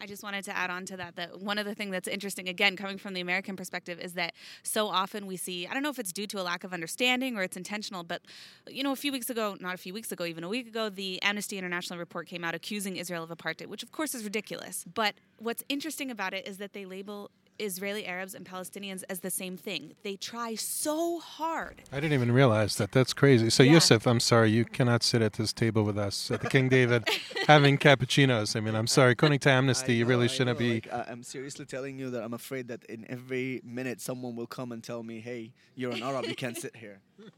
I 0.03 0.07
just 0.07 0.23
wanted 0.23 0.45
to 0.45 0.57
add 0.57 0.71
on 0.71 0.87
to 0.87 0.97
that 0.97 1.17
that 1.17 1.41
one 1.41 1.59
of 1.59 1.67
the 1.67 1.75
things 1.75 1.93
that's 1.93 2.09
interesting, 2.09 2.49
again, 2.49 2.75
coming 2.75 2.97
from 2.97 3.13
the 3.13 3.21
American 3.21 3.55
perspective, 3.55 4.01
is 4.01 4.15
that 4.15 4.33
so 4.63 4.89
often 4.89 5.27
we 5.27 5.37
see, 5.37 5.67
I 5.67 5.75
don't 5.75 5.83
know 5.83 5.91
if 5.91 5.99
it's 5.99 6.13
due 6.13 6.27
to 6.29 6.41
a 6.41 6.43
lack 6.43 6.65
of 6.65 6.73
understanding 6.73 7.37
or 7.37 7.43
it's 7.43 7.57
intentional, 7.57 8.03
but, 8.03 8.23
you 8.67 8.83
know, 8.83 8.93
a 8.93 8.97
few 8.97 9.13
weeks 9.13 9.29
ago, 9.29 9.59
not 9.61 9.75
a 9.75 9.79
few 9.79 9.93
weeks 9.93 10.11
ago, 10.11 10.25
even 10.25 10.43
a 10.43 10.49
week 10.49 10.67
ago, 10.67 10.89
the 10.89 11.21
Amnesty 11.23 11.59
International 11.59 11.99
report 11.99 12.27
came 12.27 12.45
out 12.45 12.55
accusing 12.55 12.97
Israel 12.97 13.23
of 13.23 13.29
apartheid, 13.29 13.67
which 13.67 13.83
of 13.83 13.93
course 13.93 14.15
is 14.15 14.25
ridiculous. 14.25 14.87
But 14.95 15.17
what's 15.39 15.63
interesting 15.69 16.11
about 16.11 16.33
it 16.33 16.49
is 16.49 16.57
that 16.57 16.73
they 16.73 16.87
label 16.87 17.31
Israeli 17.61 18.07
Arabs 18.07 18.35
and 18.35 18.45
Palestinians 18.45 19.03
as 19.09 19.21
the 19.21 19.31
same 19.31 19.57
thing. 19.57 19.95
They 20.03 20.17
try 20.17 20.55
so 20.55 21.21
hard. 21.21 21.83
I 21.93 21.97
didn't 21.97 22.15
even 22.15 22.33
realize 22.33 22.77
that. 22.77 22.93
That's 22.93 23.13
crazy. 23.13 23.51
So, 23.51 23.63
Yeah. 23.63 23.73
Yusuf, 23.73 24.07
I'm 24.07 24.21
sorry, 24.21 24.51
you 24.51 24.65
cannot 24.65 25.03
sit 25.03 25.23
at 25.23 25.35
this 25.35 25.53
table 25.53 25.83
with 25.85 25.99
us 25.99 26.31
at 26.31 26.41
the 26.41 26.49
King 26.49 26.69
David 26.69 27.07
having 27.47 27.79
cappuccinos. 27.79 28.57
I 28.57 28.61
mean, 28.61 28.75
I'm 28.75 28.87
sorry. 28.87 29.13
According 29.13 29.41
to 29.41 29.51
Amnesty, 29.51 29.95
you 29.95 30.07
really 30.07 30.29
shouldn't 30.29 30.59
be. 30.59 30.75
Like, 30.75 30.89
I'm 31.09 31.23
seriously 31.23 31.67
telling 31.67 31.99
you 31.99 32.11
that 32.11 32.23
I'm 32.23 32.35
afraid 32.35 32.69
that 32.69 32.85
in 32.85 33.07
every 33.11 33.61
minute 33.65 34.01
someone 34.01 34.37
will 34.37 34.47
come 34.47 34.73
and 34.73 34.83
tell 34.83 35.03
me, 35.03 35.21
"Hey, 35.21 35.53
you're 35.75 35.93
an 35.93 36.03
Arab. 36.03 36.25
You 36.27 36.35
can't 36.35 36.57
sit 36.57 36.77
here." 36.77 37.01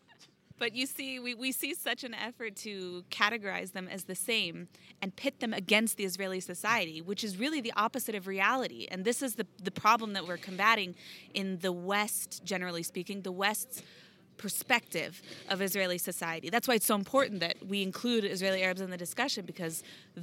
But 0.63 0.77
you 0.77 0.87
see, 0.87 1.19
we, 1.19 1.35
we 1.35 1.51
see 1.51 1.75
such 1.75 2.05
an 2.05 2.15
effort 2.15 2.55
to 2.59 3.03
categorize 3.11 3.73
them 3.73 3.89
as 3.89 4.05
the 4.05 4.15
same 4.15 4.69
and 5.03 5.17
pit 5.17 5.41
them 5.41 5.53
against 5.53 5.97
the 5.97 6.05
Israeli 6.05 6.39
society, 6.39 7.03
which 7.03 7.25
is 7.25 7.37
really 7.37 7.61
the 7.61 7.73
opposite 7.77 8.15
of 8.15 8.29
reality. 8.29 8.87
And 8.89 9.05
this 9.05 9.23
is 9.23 9.35
the, 9.35 9.45
the 9.61 9.73
problem 9.73 10.13
that 10.13 10.25
we're 10.25 10.37
combating 10.37 10.95
in 11.35 11.59
the 11.59 11.73
West, 11.73 12.45
generally 12.45 12.85
speaking, 12.85 13.23
the 13.23 13.33
West's 13.33 13.83
perspective 14.47 15.13
of 15.53 15.57
Israeli 15.69 15.99
society. 16.11 16.47
That's 16.55 16.67
why 16.69 16.75
it's 16.79 16.91
so 16.93 16.97
important 17.05 17.37
that 17.47 17.57
we 17.73 17.79
include 17.89 18.23
Israeli 18.37 18.61
Arabs 18.67 18.83
in 18.87 18.91
the 18.95 19.01
discussion 19.07 19.43
because 19.53 19.75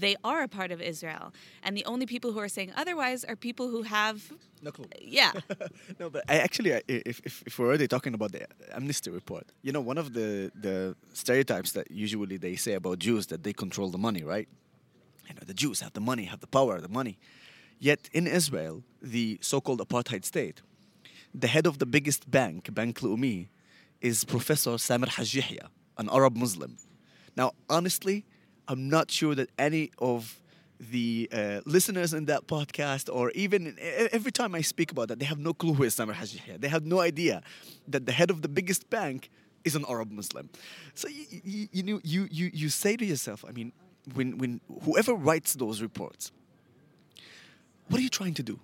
they 0.03 0.13
are 0.31 0.41
a 0.49 0.51
part 0.59 0.71
of 0.75 0.79
Israel. 0.93 1.25
And 1.63 1.71
the 1.79 1.85
only 1.93 2.05
people 2.13 2.29
who 2.33 2.39
are 2.45 2.53
saying 2.57 2.69
otherwise 2.83 3.19
are 3.29 3.37
people 3.49 3.67
who 3.73 3.81
have, 3.97 4.17
No 4.67 4.71
clue. 4.75 4.85
yeah. 5.19 5.31
no, 6.01 6.05
but 6.15 6.21
I 6.33 6.35
actually, 6.47 6.71
I- 6.77 6.83
if, 7.11 7.17
if, 7.29 7.33
if 7.47 7.51
we're 7.57 7.67
already 7.71 7.87
talking 7.95 8.13
about 8.19 8.31
the 8.37 8.43
amnesty 8.79 9.09
report, 9.21 9.45
you 9.65 9.71
know, 9.75 9.83
one 9.91 9.97
of 10.03 10.07
the, 10.17 10.29
the 10.67 10.77
stereotypes 11.13 11.71
that 11.77 11.87
usually 12.05 12.37
they 12.45 12.55
say 12.65 12.73
about 12.81 12.95
Jews 13.07 13.23
that 13.31 13.41
they 13.45 13.53
control 13.63 13.89
the 13.95 14.01
money, 14.07 14.23
right? 14.35 14.47
You 15.27 15.33
know, 15.35 15.45
the 15.51 15.57
Jews 15.63 15.77
have 15.85 15.93
the 15.99 16.01
money, 16.11 16.25
have 16.33 16.41
the 16.45 16.51
power, 16.59 16.75
the 16.89 16.93
money. 17.01 17.15
Yet 17.89 18.01
in 18.19 18.25
Israel, 18.39 18.75
the 19.15 19.25
so-called 19.51 19.79
apartheid 19.87 20.23
state, 20.33 20.57
the 21.43 21.49
head 21.55 21.65
of 21.71 21.75
the 21.81 21.85
biggest 21.95 22.21
bank, 22.39 22.59
Bank 22.79 22.93
Leumi, 23.03 23.39
is 24.01 24.23
Professor 24.23 24.71
Samir 24.71 25.09
Haj 25.09 25.35
Yahya, 25.35 25.69
an 25.97 26.09
Arab 26.11 26.35
Muslim. 26.35 26.77
Now, 27.35 27.53
honestly, 27.69 28.25
I'm 28.67 28.89
not 28.89 29.11
sure 29.11 29.35
that 29.35 29.49
any 29.57 29.91
of 29.99 30.39
the 30.79 31.29
uh, 31.31 31.61
listeners 31.65 32.13
in 32.13 32.25
that 32.25 32.47
podcast, 32.47 33.13
or 33.13 33.31
even 33.31 33.75
every 34.11 34.31
time 34.31 34.55
I 34.55 34.61
speak 34.61 34.91
about 34.91 35.09
that, 35.09 35.19
they 35.19 35.25
have 35.25 35.39
no 35.39 35.53
clue 35.53 35.73
who 35.73 35.83
is 35.83 35.95
Samir 35.95 36.13
Haj 36.13 36.35
Yahya. 36.35 36.57
They 36.57 36.69
have 36.69 36.85
no 36.85 36.99
idea 36.99 37.41
that 37.87 38.05
the 38.05 38.11
head 38.11 38.29
of 38.29 38.41
the 38.41 38.47
biggest 38.47 38.89
bank 38.89 39.29
is 39.65 39.75
an 39.75 39.83
Arab 39.89 40.11
Muslim. 40.11 40.49
So 40.93 41.09
you, 41.09 41.25
you, 41.43 41.67
you, 41.71 41.83
know, 41.83 41.99
you, 42.03 42.27
you, 42.31 42.49
you 42.53 42.69
say 42.69 42.95
to 42.95 43.05
yourself, 43.05 43.43
I 43.47 43.51
mean, 43.51 43.73
when, 44.13 44.37
when 44.37 44.61
whoever 44.83 45.13
writes 45.13 45.53
those 45.53 45.81
reports, 45.81 46.31
what 47.89 47.99
are 47.99 48.03
you 48.03 48.09
trying 48.09 48.35
to 48.35 48.43
do? 48.43 48.59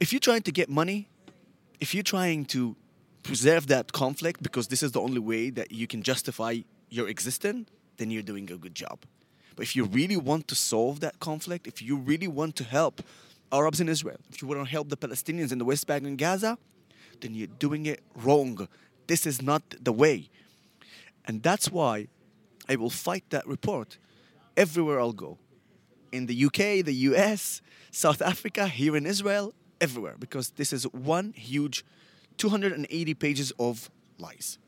If 0.00 0.12
you're 0.12 0.20
trying 0.20 0.42
to 0.42 0.52
get 0.52 0.68
money, 0.68 1.08
if 1.78 1.94
you're 1.94 2.02
trying 2.02 2.44
to 2.46 2.76
preserve 3.22 3.66
that 3.68 3.92
conflict 3.92 4.42
because 4.42 4.68
this 4.68 4.82
is 4.82 4.92
the 4.92 5.00
only 5.00 5.18
way 5.18 5.50
that 5.50 5.72
you 5.72 5.86
can 5.86 6.02
justify 6.02 6.58
your 6.88 7.08
existence, 7.08 7.68
then 7.96 8.10
you're 8.10 8.22
doing 8.22 8.50
a 8.50 8.56
good 8.56 8.74
job. 8.74 9.00
But 9.56 9.64
if 9.64 9.76
you 9.76 9.84
really 9.84 10.16
want 10.16 10.48
to 10.48 10.54
solve 10.54 11.00
that 11.00 11.20
conflict, 11.20 11.66
if 11.66 11.82
you 11.82 11.96
really 11.96 12.28
want 12.28 12.56
to 12.56 12.64
help 12.64 13.02
Arabs 13.52 13.80
in 13.80 13.88
Israel, 13.88 14.18
if 14.30 14.40
you 14.40 14.48
want 14.48 14.64
to 14.64 14.70
help 14.70 14.88
the 14.88 14.96
Palestinians 14.96 15.52
in 15.52 15.58
the 15.58 15.64
West 15.64 15.86
Bank 15.86 16.04
and 16.06 16.16
Gaza, 16.16 16.56
then 17.20 17.34
you're 17.34 17.46
doing 17.46 17.86
it 17.86 18.00
wrong. 18.14 18.68
This 19.06 19.26
is 19.26 19.42
not 19.42 19.62
the 19.80 19.92
way. 19.92 20.30
And 21.26 21.42
that's 21.42 21.70
why 21.70 22.08
I 22.68 22.76
will 22.76 22.90
fight 22.90 23.24
that 23.30 23.46
report 23.46 23.98
everywhere 24.56 25.00
I'll 25.00 25.12
go. 25.12 25.38
In 26.12 26.26
the 26.26 26.44
UK, 26.46 26.84
the 26.84 26.94
US, 27.10 27.60
South 27.90 28.22
Africa, 28.22 28.66
here 28.66 28.96
in 28.96 29.06
Israel, 29.06 29.54
everywhere. 29.80 30.16
Because 30.18 30.50
this 30.50 30.72
is 30.72 30.84
one 30.84 31.32
huge 31.32 31.84
280 32.40 33.14
pages 33.14 33.52
of 33.58 33.90
lies. 34.18 34.58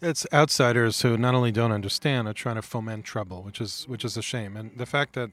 It's 0.00 0.26
outsiders 0.32 1.02
who 1.02 1.18
not 1.18 1.34
only 1.34 1.52
don't 1.52 1.72
understand 1.72 2.26
are 2.26 2.32
trying 2.32 2.56
to 2.56 2.62
foment 2.62 3.04
trouble, 3.04 3.42
which 3.42 3.60
is 3.60 3.84
which 3.86 4.04
is 4.04 4.16
a 4.16 4.22
shame. 4.22 4.56
And 4.56 4.76
the 4.76 4.86
fact 4.86 5.12
that 5.12 5.30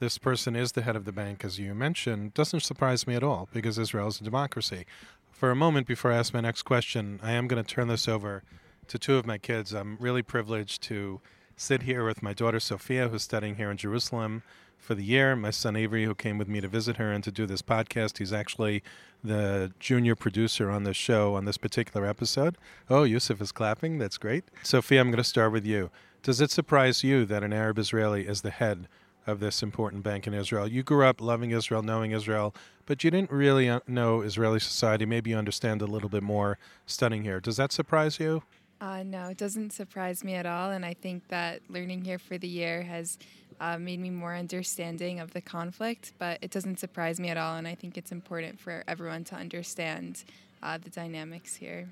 this 0.00 0.16
person 0.16 0.56
is 0.56 0.72
the 0.72 0.80
head 0.82 0.96
of 0.96 1.04
the 1.04 1.12
bank, 1.12 1.44
as 1.44 1.58
you 1.58 1.74
mentioned, 1.74 2.32
doesn't 2.32 2.60
surprise 2.60 3.06
me 3.06 3.14
at 3.14 3.22
all 3.22 3.48
because 3.52 3.78
Israel 3.78 4.08
is 4.08 4.20
a 4.20 4.24
democracy. 4.24 4.86
For 5.30 5.50
a 5.50 5.56
moment 5.56 5.86
before 5.86 6.10
I 6.12 6.16
ask 6.16 6.32
my 6.32 6.40
next 6.40 6.62
question, 6.62 7.20
I 7.22 7.32
am 7.32 7.46
going 7.46 7.62
to 7.62 7.74
turn 7.74 7.88
this 7.88 8.08
over 8.08 8.42
to 8.86 8.98
two 8.98 9.16
of 9.16 9.26
my 9.26 9.36
kids. 9.36 9.74
I'm 9.74 9.98
really 10.00 10.22
privileged 10.22 10.82
to 10.84 11.20
sit 11.56 11.82
here 11.82 12.06
with 12.06 12.22
my 12.22 12.32
daughter 12.32 12.60
Sophia, 12.60 13.08
who's 13.08 13.24
studying 13.24 13.56
here 13.56 13.70
in 13.70 13.76
Jerusalem 13.76 14.42
for 14.78 14.94
the 14.94 15.04
year. 15.04 15.36
My 15.36 15.50
son 15.50 15.76
Avery, 15.76 16.04
who 16.04 16.14
came 16.14 16.38
with 16.38 16.48
me 16.48 16.60
to 16.60 16.68
visit 16.68 16.96
her 16.96 17.12
and 17.12 17.22
to 17.24 17.30
do 17.30 17.46
this 17.46 17.62
podcast. 17.62 18.18
He's 18.18 18.32
actually 18.32 18.82
the 19.22 19.72
junior 19.78 20.14
producer 20.14 20.70
on 20.70 20.84
this 20.84 20.96
show 20.96 21.34
on 21.34 21.44
this 21.44 21.58
particular 21.58 22.06
episode. 22.06 22.56
Oh, 22.88 23.02
Yusuf 23.02 23.40
is 23.40 23.52
clapping. 23.52 23.98
That's 23.98 24.16
great. 24.16 24.44
Sophia, 24.62 25.00
I'm 25.00 25.08
going 25.08 25.18
to 25.18 25.24
start 25.24 25.52
with 25.52 25.66
you. 25.66 25.90
Does 26.22 26.40
it 26.40 26.50
surprise 26.50 27.04
you 27.04 27.24
that 27.26 27.42
an 27.42 27.52
Arab 27.52 27.78
Israeli 27.78 28.26
is 28.26 28.42
the 28.42 28.50
head 28.50 28.88
of 29.26 29.40
this 29.40 29.62
important 29.62 30.02
bank 30.02 30.26
in 30.26 30.34
Israel? 30.34 30.66
You 30.66 30.82
grew 30.82 31.06
up 31.06 31.20
loving 31.20 31.50
Israel, 31.50 31.82
knowing 31.82 32.12
Israel, 32.12 32.54
but 32.86 33.04
you 33.04 33.10
didn't 33.10 33.30
really 33.30 33.68
uh, 33.68 33.80
know 33.86 34.22
Israeli 34.22 34.60
society. 34.60 35.04
Maybe 35.04 35.30
you 35.30 35.36
understand 35.36 35.82
a 35.82 35.86
little 35.86 36.08
bit 36.08 36.22
more 36.22 36.58
studying 36.86 37.24
here. 37.24 37.40
Does 37.40 37.56
that 37.58 37.72
surprise 37.72 38.18
you? 38.18 38.42
Uh, 38.80 39.02
no, 39.02 39.28
it 39.28 39.36
doesn't 39.36 39.72
surprise 39.72 40.22
me 40.22 40.34
at 40.34 40.46
all. 40.46 40.70
And 40.70 40.84
I 40.84 40.94
think 40.94 41.28
that 41.28 41.62
learning 41.68 42.04
here 42.04 42.18
for 42.18 42.38
the 42.38 42.48
year 42.48 42.82
has 42.82 43.18
uh, 43.60 43.78
made 43.78 44.00
me 44.00 44.10
more 44.10 44.34
understanding 44.34 45.20
of 45.20 45.32
the 45.32 45.40
conflict, 45.40 46.12
but 46.18 46.38
it 46.42 46.50
doesn't 46.50 46.78
surprise 46.78 47.18
me 47.18 47.28
at 47.28 47.36
all. 47.36 47.56
And 47.56 47.66
I 47.66 47.74
think 47.74 47.96
it's 47.96 48.12
important 48.12 48.60
for 48.60 48.84
everyone 48.86 49.24
to 49.24 49.34
understand 49.34 50.24
uh, 50.62 50.78
the 50.78 50.90
dynamics 50.90 51.56
here. 51.56 51.88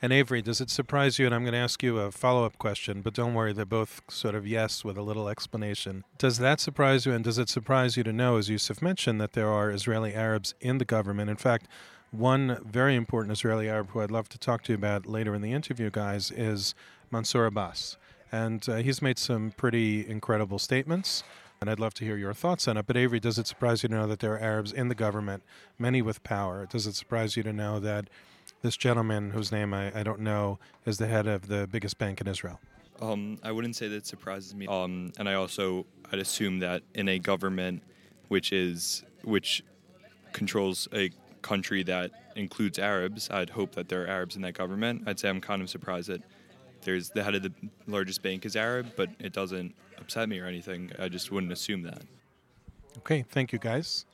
And 0.00 0.12
Avery, 0.12 0.42
does 0.42 0.60
it 0.60 0.70
surprise 0.70 1.18
you? 1.18 1.26
And 1.26 1.34
I'm 1.34 1.42
going 1.42 1.52
to 1.52 1.58
ask 1.58 1.82
you 1.82 1.98
a 1.98 2.12
follow 2.12 2.44
up 2.44 2.58
question, 2.58 3.00
but 3.02 3.14
don't 3.14 3.34
worry, 3.34 3.52
they're 3.52 3.64
both 3.64 4.00
sort 4.08 4.34
of 4.34 4.46
yes 4.46 4.84
with 4.84 4.96
a 4.96 5.02
little 5.02 5.28
explanation. 5.28 6.04
Does 6.18 6.38
that 6.38 6.60
surprise 6.60 7.04
you? 7.04 7.12
And 7.12 7.24
does 7.24 7.38
it 7.38 7.48
surprise 7.48 7.96
you 7.96 8.04
to 8.04 8.12
know, 8.12 8.36
as 8.36 8.48
Yusuf 8.48 8.80
mentioned, 8.80 9.20
that 9.20 9.32
there 9.32 9.48
are 9.48 9.70
Israeli 9.70 10.14
Arabs 10.14 10.54
in 10.60 10.78
the 10.78 10.84
government? 10.84 11.30
In 11.30 11.36
fact, 11.36 11.66
one 12.10 12.58
very 12.64 12.94
important 12.94 13.32
Israeli 13.32 13.68
Arab 13.68 13.90
who 13.90 14.00
I'd 14.00 14.10
love 14.10 14.28
to 14.30 14.38
talk 14.38 14.62
to 14.64 14.72
you 14.72 14.76
about 14.76 15.06
later 15.06 15.34
in 15.34 15.42
the 15.42 15.52
interview, 15.52 15.90
guys, 15.90 16.30
is 16.30 16.74
Mansour 17.10 17.46
Abbas. 17.46 17.96
And 18.30 18.66
uh, 18.68 18.76
he's 18.76 19.00
made 19.00 19.18
some 19.18 19.52
pretty 19.56 20.08
incredible 20.08 20.58
statements. 20.58 21.22
And 21.60 21.68
I'd 21.68 21.80
love 21.80 21.94
to 21.94 22.04
hear 22.04 22.16
your 22.16 22.34
thoughts 22.34 22.68
on 22.68 22.76
it. 22.76 22.86
But 22.86 22.96
Avery, 22.96 23.18
does 23.18 23.38
it 23.38 23.46
surprise 23.46 23.82
you 23.82 23.88
to 23.88 23.94
know 23.94 24.06
that 24.06 24.20
there 24.20 24.34
are 24.34 24.38
Arabs 24.38 24.72
in 24.72 24.88
the 24.88 24.94
government, 24.94 25.42
many 25.78 26.02
with 26.02 26.22
power? 26.22 26.66
Does 26.66 26.86
it 26.86 26.94
surprise 26.94 27.36
you 27.36 27.42
to 27.42 27.52
know 27.52 27.80
that 27.80 28.08
this 28.62 28.76
gentleman, 28.76 29.30
whose 29.30 29.50
name 29.50 29.74
I, 29.74 29.98
I 29.98 30.02
don't 30.02 30.20
know, 30.20 30.58
is 30.86 30.98
the 30.98 31.08
head 31.08 31.26
of 31.26 31.48
the 31.48 31.66
biggest 31.66 31.98
bank 31.98 32.20
in 32.20 32.28
Israel? 32.28 32.60
Um, 33.00 33.38
I 33.42 33.52
wouldn't 33.52 33.76
say 33.76 33.88
that 33.88 34.06
surprises 34.06 34.54
me. 34.54 34.66
Um, 34.66 35.12
and 35.18 35.28
I 35.28 35.34
also 35.34 35.86
I'd 36.12 36.18
assume 36.18 36.60
that 36.60 36.82
in 36.94 37.08
a 37.08 37.18
government 37.18 37.82
which 38.28 38.52
is 38.52 39.04
which 39.22 39.62
controls 40.32 40.88
a 40.92 41.10
country 41.42 41.82
that 41.84 42.10
includes 42.36 42.78
Arabs, 42.78 43.30
I'd 43.30 43.50
hope 43.50 43.74
that 43.74 43.88
there 43.88 44.04
are 44.04 44.06
Arabs 44.06 44.36
in 44.36 44.42
that 44.42 44.54
government. 44.54 45.04
I'd 45.06 45.18
say 45.18 45.28
I'm 45.28 45.40
kind 45.40 45.62
of 45.62 45.70
surprised 45.70 46.08
that 46.08 46.22
there's 46.82 47.10
the 47.10 47.22
head 47.22 47.34
of 47.34 47.42
the 47.42 47.52
largest 47.86 48.22
bank 48.22 48.44
is 48.46 48.56
Arab, 48.56 48.92
but 48.96 49.08
it 49.18 49.32
doesn't 49.32 49.74
upset 49.98 50.28
me 50.28 50.38
or 50.38 50.46
anything. 50.46 50.92
I 50.98 51.08
just 51.08 51.30
wouldn't 51.32 51.52
assume 51.52 51.82
that. 51.82 52.02
Okay, 52.98 53.24
thank 53.28 53.52
you, 53.52 53.58
guys. 53.58 54.04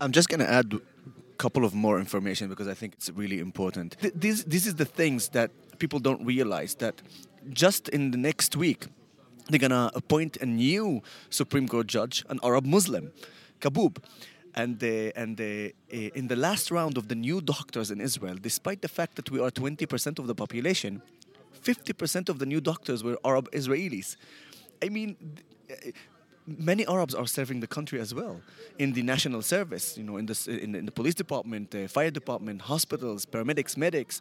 I'm 0.00 0.12
just 0.12 0.28
going 0.28 0.40
to 0.40 0.50
add 0.50 0.74
a 0.74 1.36
couple 1.36 1.64
of 1.64 1.74
more 1.74 1.98
information 1.98 2.48
because 2.48 2.68
I 2.68 2.74
think 2.74 2.94
it's 2.94 3.10
really 3.10 3.38
important. 3.38 3.96
Th- 4.00 4.14
This, 4.14 4.44
this 4.44 4.66
is 4.66 4.74
the 4.74 4.84
things 4.84 5.28
that 5.30 5.50
people 5.78 5.98
don't 6.00 6.24
realize 6.24 6.74
that 6.76 7.00
just 7.52 7.88
in 7.90 8.10
the 8.10 8.18
next 8.18 8.56
week, 8.56 8.86
they're 9.48 9.58
going 9.58 9.70
to 9.70 9.90
appoint 9.94 10.36
a 10.38 10.46
new 10.46 11.02
Supreme 11.30 11.68
Court 11.68 11.86
judge, 11.86 12.24
an 12.28 12.38
Arab 12.42 12.64
Muslim, 12.66 13.12
Kaboub. 13.60 13.98
And, 14.56 14.80
uh, 14.84 14.86
and 15.16 15.40
uh, 15.40 15.44
uh, 15.44 15.70
in 16.14 16.28
the 16.28 16.36
last 16.36 16.70
round 16.70 16.96
of 16.96 17.08
the 17.08 17.16
new 17.16 17.40
doctors 17.40 17.90
in 17.90 18.00
Israel, 18.00 18.36
despite 18.40 18.82
the 18.82 18.88
fact 18.88 19.16
that 19.16 19.28
we 19.32 19.40
are 19.40 19.50
20% 19.50 20.18
of 20.20 20.28
the 20.28 20.34
population, 20.34 21.02
50% 21.64 22.28
of 22.28 22.38
the 22.38 22.46
new 22.46 22.60
doctors 22.60 23.02
were 23.02 23.18
Arab 23.24 23.50
Israelis. 23.52 24.16
I 24.82 24.88
mean, 24.90 25.16
many 26.46 26.86
Arabs 26.86 27.14
are 27.14 27.26
serving 27.26 27.60
the 27.60 27.66
country 27.66 28.00
as 28.00 28.14
well 28.14 28.40
in 28.78 28.92
the 28.92 29.02
national 29.02 29.42
service. 29.42 29.96
You 29.96 30.04
know, 30.04 30.16
in 30.16 30.26
the 30.26 30.36
in 30.64 30.74
in 30.74 30.86
the 30.86 30.92
police 30.92 31.14
department, 31.14 31.74
uh, 31.74 31.88
fire 31.88 32.10
department, 32.10 32.62
hospitals, 32.62 33.26
paramedics, 33.26 33.76
medics. 33.76 34.20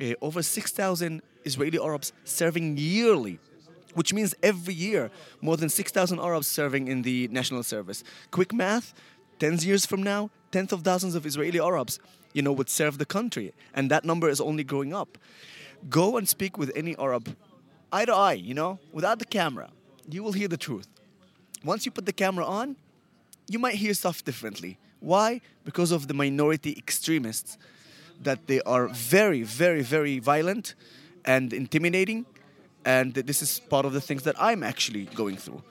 Uh, 0.00 0.14
over 0.20 0.42
6,000 0.42 1.22
Israeli 1.44 1.78
Arabs 1.78 2.12
serving 2.24 2.76
yearly 2.76 3.38
which 3.94 4.12
means 4.12 4.34
every 4.42 4.74
year 4.74 5.10
more 5.40 5.56
than 5.56 5.68
6,000 5.68 6.18
Arabs 6.18 6.48
serving 6.48 6.88
in 6.88 7.02
the 7.02 7.28
national 7.28 7.62
service. 7.62 8.02
Quick 8.32 8.52
math 8.52 8.92
10 9.38 9.58
years 9.58 9.86
from 9.86 10.02
now, 10.02 10.30
tens 10.50 10.72
of 10.72 10.82
thousands 10.82 11.14
of 11.14 11.26
Israeli 11.26 11.60
Arabs, 11.60 11.98
you 12.32 12.42
know, 12.42 12.52
would 12.52 12.68
serve 12.68 12.98
the 12.98 13.06
country. 13.06 13.52
And 13.74 13.90
that 13.90 14.04
number 14.04 14.28
is 14.28 14.40
only 14.40 14.64
growing 14.64 14.92
up. 14.92 15.18
Go 15.88 16.16
and 16.16 16.28
speak 16.28 16.56
with 16.56 16.72
any 16.74 16.96
Arab, 16.98 17.36
eye 17.92 18.04
to 18.04 18.14
eye, 18.14 18.32
you 18.32 18.54
know, 18.54 18.78
without 18.92 19.18
the 19.18 19.24
camera. 19.24 19.70
You 20.08 20.22
will 20.22 20.32
hear 20.32 20.48
the 20.48 20.56
truth. 20.56 20.88
Once 21.64 21.84
you 21.86 21.92
put 21.92 22.06
the 22.06 22.12
camera 22.12 22.44
on, 22.44 22.76
you 23.48 23.58
might 23.58 23.74
hear 23.74 23.94
stuff 23.94 24.24
differently. 24.24 24.78
Why? 25.00 25.40
Because 25.64 25.92
of 25.92 26.08
the 26.08 26.14
minority 26.14 26.74
extremists 26.76 27.58
that 28.22 28.46
they 28.46 28.60
are 28.62 28.88
very, 28.88 29.42
very, 29.42 29.82
very 29.82 30.18
violent 30.18 30.74
and 31.24 31.52
intimidating. 31.52 32.26
And 32.84 33.14
this 33.14 33.42
is 33.42 33.60
part 33.60 33.86
of 33.86 33.92
the 33.92 34.00
things 34.00 34.22
that 34.24 34.36
I'm 34.38 34.62
actually 34.62 35.06
going 35.06 35.36
through. 35.36 35.62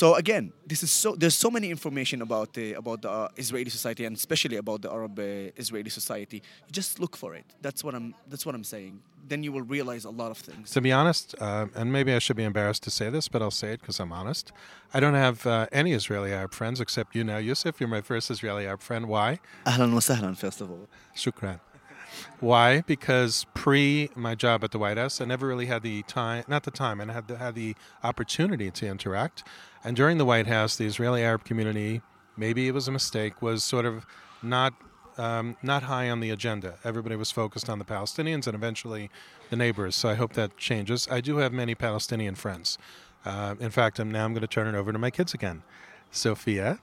So 0.00 0.14
again, 0.14 0.52
this 0.66 0.82
is 0.82 0.90
so 0.90 1.14
there's 1.20 1.38
so 1.46 1.50
many 1.50 1.70
information 1.70 2.20
about 2.20 2.52
the 2.52 2.74
about 2.74 3.00
the 3.00 3.10
uh, 3.10 3.28
Israeli 3.44 3.70
society 3.70 4.04
and 4.04 4.14
especially 4.14 4.58
about 4.64 4.82
the 4.82 4.90
Arab 4.92 5.18
uh, 5.18 5.62
Israeli 5.62 5.88
society. 5.88 6.38
You 6.66 6.72
just 6.80 7.00
look 7.00 7.16
for 7.16 7.34
it. 7.34 7.46
That's 7.62 7.82
what 7.82 7.94
I'm 7.94 8.14
that's 8.30 8.44
what 8.44 8.54
I'm 8.54 8.68
saying. 8.74 9.00
Then 9.30 9.42
you 9.42 9.52
will 9.52 9.68
realize 9.76 10.04
a 10.04 10.10
lot 10.10 10.30
of 10.30 10.38
things. 10.48 10.70
To 10.72 10.82
be 10.82 10.92
honest, 10.92 11.34
uh, 11.40 11.78
and 11.78 11.90
maybe 11.90 12.12
I 12.12 12.18
should 12.18 12.36
be 12.36 12.44
embarrassed 12.52 12.82
to 12.88 12.90
say 12.90 13.08
this, 13.08 13.26
but 13.32 13.40
I'll 13.40 13.58
say 13.62 13.70
it 13.74 13.80
because 13.80 13.98
I'm 13.98 14.12
honest. 14.12 14.52
I 14.92 15.00
don't 15.00 15.20
have 15.26 15.38
uh, 15.46 15.80
any 15.80 15.92
Israeli 16.00 16.32
Arab 16.40 16.52
friends 16.52 16.78
except 16.78 17.08
you 17.16 17.24
now, 17.24 17.38
Yusuf. 17.38 17.80
You're 17.80 17.94
my 17.98 18.02
first 18.02 18.30
Israeli 18.30 18.66
Arab 18.66 18.82
friend. 18.82 19.08
Why? 19.08 19.40
Ahlan 19.64 19.90
wa 19.94 20.02
sahlan, 20.10 20.36
first 20.36 20.60
of 20.60 20.70
all. 20.70 20.86
Shukran. 21.22 21.58
Why? 22.40 22.82
Because 22.82 23.46
pre 23.54 24.10
my 24.14 24.34
job 24.34 24.64
at 24.64 24.70
the 24.70 24.78
White 24.78 24.98
House, 24.98 25.20
I 25.20 25.24
never 25.24 25.46
really 25.46 25.66
had 25.66 25.82
the 25.82 26.02
time, 26.02 26.44
not 26.48 26.64
the 26.64 26.70
time, 26.70 27.00
and 27.00 27.10
had 27.10 27.28
the, 27.28 27.38
had 27.38 27.54
the 27.54 27.74
opportunity 28.02 28.70
to 28.70 28.86
interact. 28.86 29.44
And 29.84 29.96
during 29.96 30.18
the 30.18 30.24
White 30.24 30.46
House, 30.46 30.76
the 30.76 30.86
Israeli 30.86 31.22
Arab 31.22 31.44
community, 31.44 32.02
maybe 32.36 32.68
it 32.68 32.72
was 32.72 32.88
a 32.88 32.92
mistake, 32.92 33.40
was 33.40 33.64
sort 33.64 33.86
of 33.86 34.06
not 34.42 34.74
um, 35.18 35.56
not 35.62 35.84
high 35.84 36.10
on 36.10 36.20
the 36.20 36.30
agenda. 36.30 36.74
Everybody 36.84 37.16
was 37.16 37.30
focused 37.30 37.68
on 37.68 37.78
the 37.78 37.84
Palestinians 37.84 38.46
and 38.46 38.54
eventually 38.54 39.10
the 39.50 39.56
neighbors. 39.56 39.96
So 39.96 40.08
I 40.08 40.14
hope 40.14 40.34
that 40.34 40.56
changes. 40.56 41.08
I 41.10 41.20
do 41.20 41.38
have 41.38 41.52
many 41.52 41.74
Palestinian 41.74 42.34
friends. 42.34 42.78
Uh, 43.24 43.56
in 43.58 43.70
fact, 43.70 43.98
I'm, 43.98 44.10
now 44.10 44.24
I'm 44.24 44.32
going 44.32 44.42
to 44.42 44.46
turn 44.46 44.72
it 44.72 44.78
over 44.78 44.92
to 44.92 44.98
my 44.98 45.10
kids 45.10 45.34
again. 45.34 45.62
Sophia, 46.10 46.78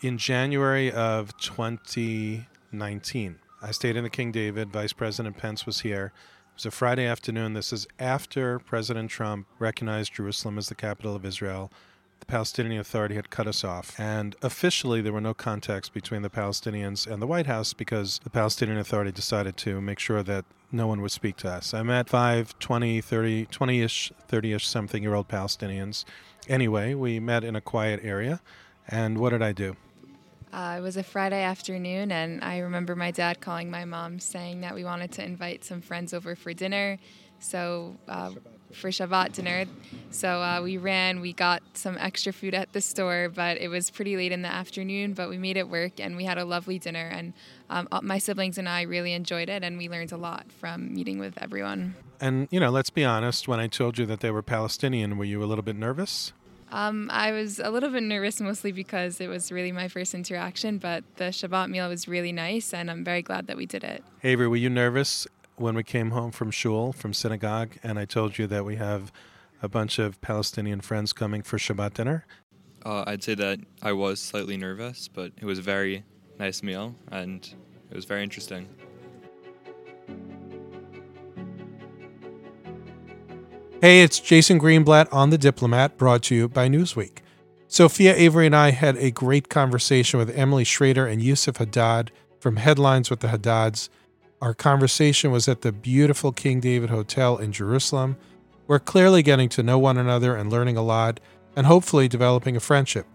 in 0.00 0.18
January 0.18 0.90
of 0.90 1.36
2019, 1.38 3.38
I 3.66 3.72
stayed 3.72 3.96
in 3.96 4.04
the 4.04 4.10
King 4.10 4.30
David. 4.30 4.70
Vice 4.70 4.92
President 4.92 5.36
Pence 5.36 5.66
was 5.66 5.80
here. 5.80 6.12
It 6.14 6.54
was 6.54 6.66
a 6.66 6.70
Friday 6.70 7.04
afternoon. 7.04 7.54
This 7.54 7.72
is 7.72 7.84
after 7.98 8.60
President 8.60 9.10
Trump 9.10 9.48
recognized 9.58 10.14
Jerusalem 10.14 10.56
as 10.56 10.68
the 10.68 10.76
capital 10.76 11.16
of 11.16 11.24
Israel. 11.24 11.72
The 12.20 12.26
Palestinian 12.26 12.80
Authority 12.80 13.16
had 13.16 13.28
cut 13.28 13.48
us 13.48 13.64
off. 13.64 13.98
And 13.98 14.36
officially, 14.40 15.00
there 15.00 15.12
were 15.12 15.20
no 15.20 15.34
contacts 15.34 15.88
between 15.88 16.22
the 16.22 16.30
Palestinians 16.30 17.08
and 17.08 17.20
the 17.20 17.26
White 17.26 17.46
House 17.46 17.72
because 17.72 18.20
the 18.22 18.30
Palestinian 18.30 18.78
Authority 18.78 19.10
decided 19.10 19.56
to 19.56 19.80
make 19.80 19.98
sure 19.98 20.22
that 20.22 20.44
no 20.70 20.86
one 20.86 21.02
would 21.02 21.10
speak 21.10 21.34
to 21.38 21.50
us. 21.50 21.74
I 21.74 21.82
met 21.82 22.08
five, 22.08 22.56
20, 22.60 23.00
30, 23.00 23.46
20 23.46 23.82
ish, 23.82 24.12
30 24.28 24.52
ish 24.52 24.68
something 24.68 25.02
year 25.02 25.14
old 25.14 25.26
Palestinians. 25.26 26.04
Anyway, 26.48 26.94
we 26.94 27.18
met 27.18 27.42
in 27.42 27.56
a 27.56 27.60
quiet 27.60 27.98
area. 28.04 28.40
And 28.86 29.18
what 29.18 29.30
did 29.30 29.42
I 29.42 29.50
do? 29.50 29.74
Uh, 30.52 30.76
it 30.78 30.80
was 30.80 30.96
a 30.96 31.02
Friday 31.02 31.42
afternoon, 31.42 32.10
and 32.10 32.42
I 32.42 32.58
remember 32.58 32.96
my 32.96 33.10
dad 33.10 33.40
calling 33.40 33.70
my 33.70 33.84
mom 33.84 34.20
saying 34.20 34.62
that 34.62 34.74
we 34.74 34.84
wanted 34.84 35.12
to 35.12 35.24
invite 35.24 35.64
some 35.64 35.80
friends 35.80 36.14
over 36.14 36.34
for 36.34 36.52
dinner. 36.52 36.98
So, 37.38 37.96
uh, 38.08 38.30
for 38.72 38.88
Shabbat 38.88 39.32
dinner. 39.32 39.66
So, 40.10 40.40
uh, 40.40 40.60
we 40.62 40.78
ran, 40.78 41.20
we 41.20 41.32
got 41.32 41.62
some 41.74 41.96
extra 41.98 42.32
food 42.32 42.54
at 42.54 42.72
the 42.72 42.80
store, 42.80 43.28
but 43.28 43.58
it 43.58 43.68
was 43.68 43.90
pretty 43.90 44.16
late 44.16 44.32
in 44.32 44.42
the 44.42 44.48
afternoon. 44.48 45.12
But 45.12 45.28
we 45.28 45.36
made 45.36 45.56
it 45.56 45.68
work, 45.68 46.00
and 46.00 46.16
we 46.16 46.24
had 46.24 46.38
a 46.38 46.44
lovely 46.44 46.78
dinner. 46.78 47.08
And 47.12 47.34
um, 47.68 47.88
my 48.02 48.18
siblings 48.18 48.56
and 48.58 48.68
I 48.68 48.82
really 48.82 49.12
enjoyed 49.12 49.48
it, 49.48 49.62
and 49.62 49.76
we 49.76 49.88
learned 49.88 50.12
a 50.12 50.16
lot 50.16 50.46
from 50.50 50.94
meeting 50.94 51.18
with 51.18 51.34
everyone. 51.40 51.94
And, 52.20 52.48
you 52.50 52.58
know, 52.60 52.70
let's 52.70 52.90
be 52.90 53.04
honest, 53.04 53.46
when 53.46 53.60
I 53.60 53.66
told 53.66 53.98
you 53.98 54.06
that 54.06 54.20
they 54.20 54.30
were 54.30 54.42
Palestinian, 54.42 55.18
were 55.18 55.24
you 55.24 55.42
a 55.42 55.46
little 55.46 55.64
bit 55.64 55.76
nervous? 55.76 56.32
Um, 56.76 57.08
I 57.10 57.32
was 57.32 57.58
a 57.58 57.70
little 57.70 57.88
bit 57.88 58.02
nervous, 58.02 58.38
mostly 58.38 58.70
because 58.70 59.18
it 59.18 59.28
was 59.28 59.50
really 59.50 59.72
my 59.72 59.88
first 59.88 60.14
interaction, 60.14 60.76
but 60.76 61.04
the 61.16 61.24
Shabbat 61.24 61.70
meal 61.70 61.88
was 61.88 62.06
really 62.06 62.32
nice, 62.32 62.74
and 62.74 62.90
I'm 62.90 63.02
very 63.02 63.22
glad 63.22 63.46
that 63.46 63.56
we 63.56 63.64
did 63.64 63.82
it. 63.82 64.04
Avery, 64.22 64.46
were 64.46 64.56
you 64.56 64.68
nervous 64.68 65.26
when 65.56 65.74
we 65.74 65.82
came 65.82 66.10
home 66.10 66.32
from 66.32 66.50
shul, 66.50 66.92
from 66.92 67.14
synagogue, 67.14 67.78
and 67.82 67.98
I 67.98 68.04
told 68.04 68.36
you 68.36 68.46
that 68.48 68.66
we 68.66 68.76
have 68.76 69.10
a 69.62 69.70
bunch 69.70 69.98
of 69.98 70.20
Palestinian 70.20 70.82
friends 70.82 71.14
coming 71.14 71.40
for 71.40 71.56
Shabbat 71.56 71.94
dinner? 71.94 72.26
Uh, 72.84 73.04
I'd 73.06 73.22
say 73.22 73.34
that 73.36 73.58
I 73.80 73.92
was 73.92 74.20
slightly 74.20 74.58
nervous, 74.58 75.08
but 75.08 75.32
it 75.40 75.46
was 75.46 75.58
a 75.58 75.62
very 75.62 76.04
nice 76.38 76.62
meal, 76.62 76.94
and 77.10 77.54
it 77.90 77.96
was 77.96 78.04
very 78.04 78.22
interesting. 78.22 78.68
Hey, 83.86 84.02
it's 84.02 84.18
Jason 84.18 84.58
Greenblatt 84.58 85.06
on 85.12 85.30
The 85.30 85.38
Diplomat, 85.38 85.96
brought 85.96 86.24
to 86.24 86.34
you 86.34 86.48
by 86.48 86.68
Newsweek. 86.68 87.18
Sophia 87.68 88.16
Avery 88.16 88.46
and 88.46 88.56
I 88.56 88.72
had 88.72 88.96
a 88.96 89.12
great 89.12 89.48
conversation 89.48 90.18
with 90.18 90.36
Emily 90.36 90.64
Schrader 90.64 91.06
and 91.06 91.22
Yusuf 91.22 91.58
Haddad 91.58 92.10
from 92.40 92.56
Headlines 92.56 93.10
with 93.10 93.20
the 93.20 93.28
Haddads. 93.28 93.88
Our 94.42 94.54
conversation 94.54 95.30
was 95.30 95.46
at 95.46 95.60
the 95.60 95.70
beautiful 95.70 96.32
King 96.32 96.58
David 96.58 96.90
Hotel 96.90 97.36
in 97.36 97.52
Jerusalem. 97.52 98.16
We're 98.66 98.80
clearly 98.80 99.22
getting 99.22 99.48
to 99.50 99.62
know 99.62 99.78
one 99.78 99.98
another 99.98 100.34
and 100.34 100.50
learning 100.50 100.76
a 100.76 100.82
lot, 100.82 101.20
and 101.54 101.64
hopefully 101.64 102.08
developing 102.08 102.56
a 102.56 102.60
friendship. 102.60 103.06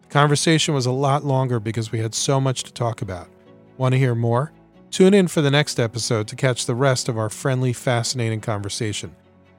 The 0.00 0.08
conversation 0.08 0.72
was 0.72 0.86
a 0.86 0.90
lot 0.90 1.26
longer 1.26 1.60
because 1.60 1.92
we 1.92 1.98
had 1.98 2.14
so 2.14 2.40
much 2.40 2.62
to 2.62 2.72
talk 2.72 3.02
about. 3.02 3.28
Want 3.76 3.92
to 3.92 3.98
hear 3.98 4.14
more? 4.14 4.52
Tune 4.90 5.12
in 5.12 5.28
for 5.28 5.42
the 5.42 5.50
next 5.50 5.78
episode 5.78 6.26
to 6.28 6.34
catch 6.34 6.64
the 6.64 6.74
rest 6.74 7.10
of 7.10 7.18
our 7.18 7.28
friendly, 7.28 7.74
fascinating 7.74 8.40
conversation. 8.40 9.14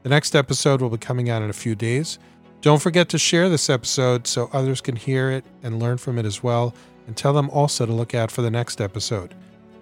The 0.05 0.09
next 0.09 0.35
episode 0.35 0.81
will 0.83 0.91
be 0.91 0.99
coming 0.99 1.31
out 1.31 1.41
in 1.41 1.49
a 1.49 1.53
few 1.53 1.73
days. 1.73 2.19
Don't 2.61 2.79
forget 2.79 3.09
to 3.09 3.17
share 3.17 3.49
this 3.49 3.71
episode 3.71 4.27
so 4.27 4.51
others 4.53 4.79
can 4.79 4.95
hear 4.95 5.31
it 5.31 5.43
and 5.63 5.79
learn 5.79 5.97
from 5.97 6.19
it 6.19 6.27
as 6.27 6.43
well, 6.43 6.75
and 7.07 7.17
tell 7.17 7.33
them 7.33 7.49
also 7.49 7.87
to 7.87 7.91
look 7.91 8.13
out 8.13 8.29
for 8.29 8.43
the 8.43 8.51
next 8.51 8.81
episode. 8.81 9.33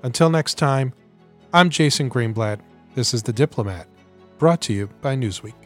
Until 0.02 0.30
next 0.30 0.54
time, 0.58 0.94
I'm 1.54 1.70
Jason 1.70 2.10
Greenblatt. 2.10 2.62
This 2.96 3.14
is 3.14 3.22
The 3.22 3.34
Diplomat, 3.34 3.86
brought 4.38 4.62
to 4.62 4.74
you 4.74 4.88
by 5.02 5.18
Newsweek. 5.18 5.63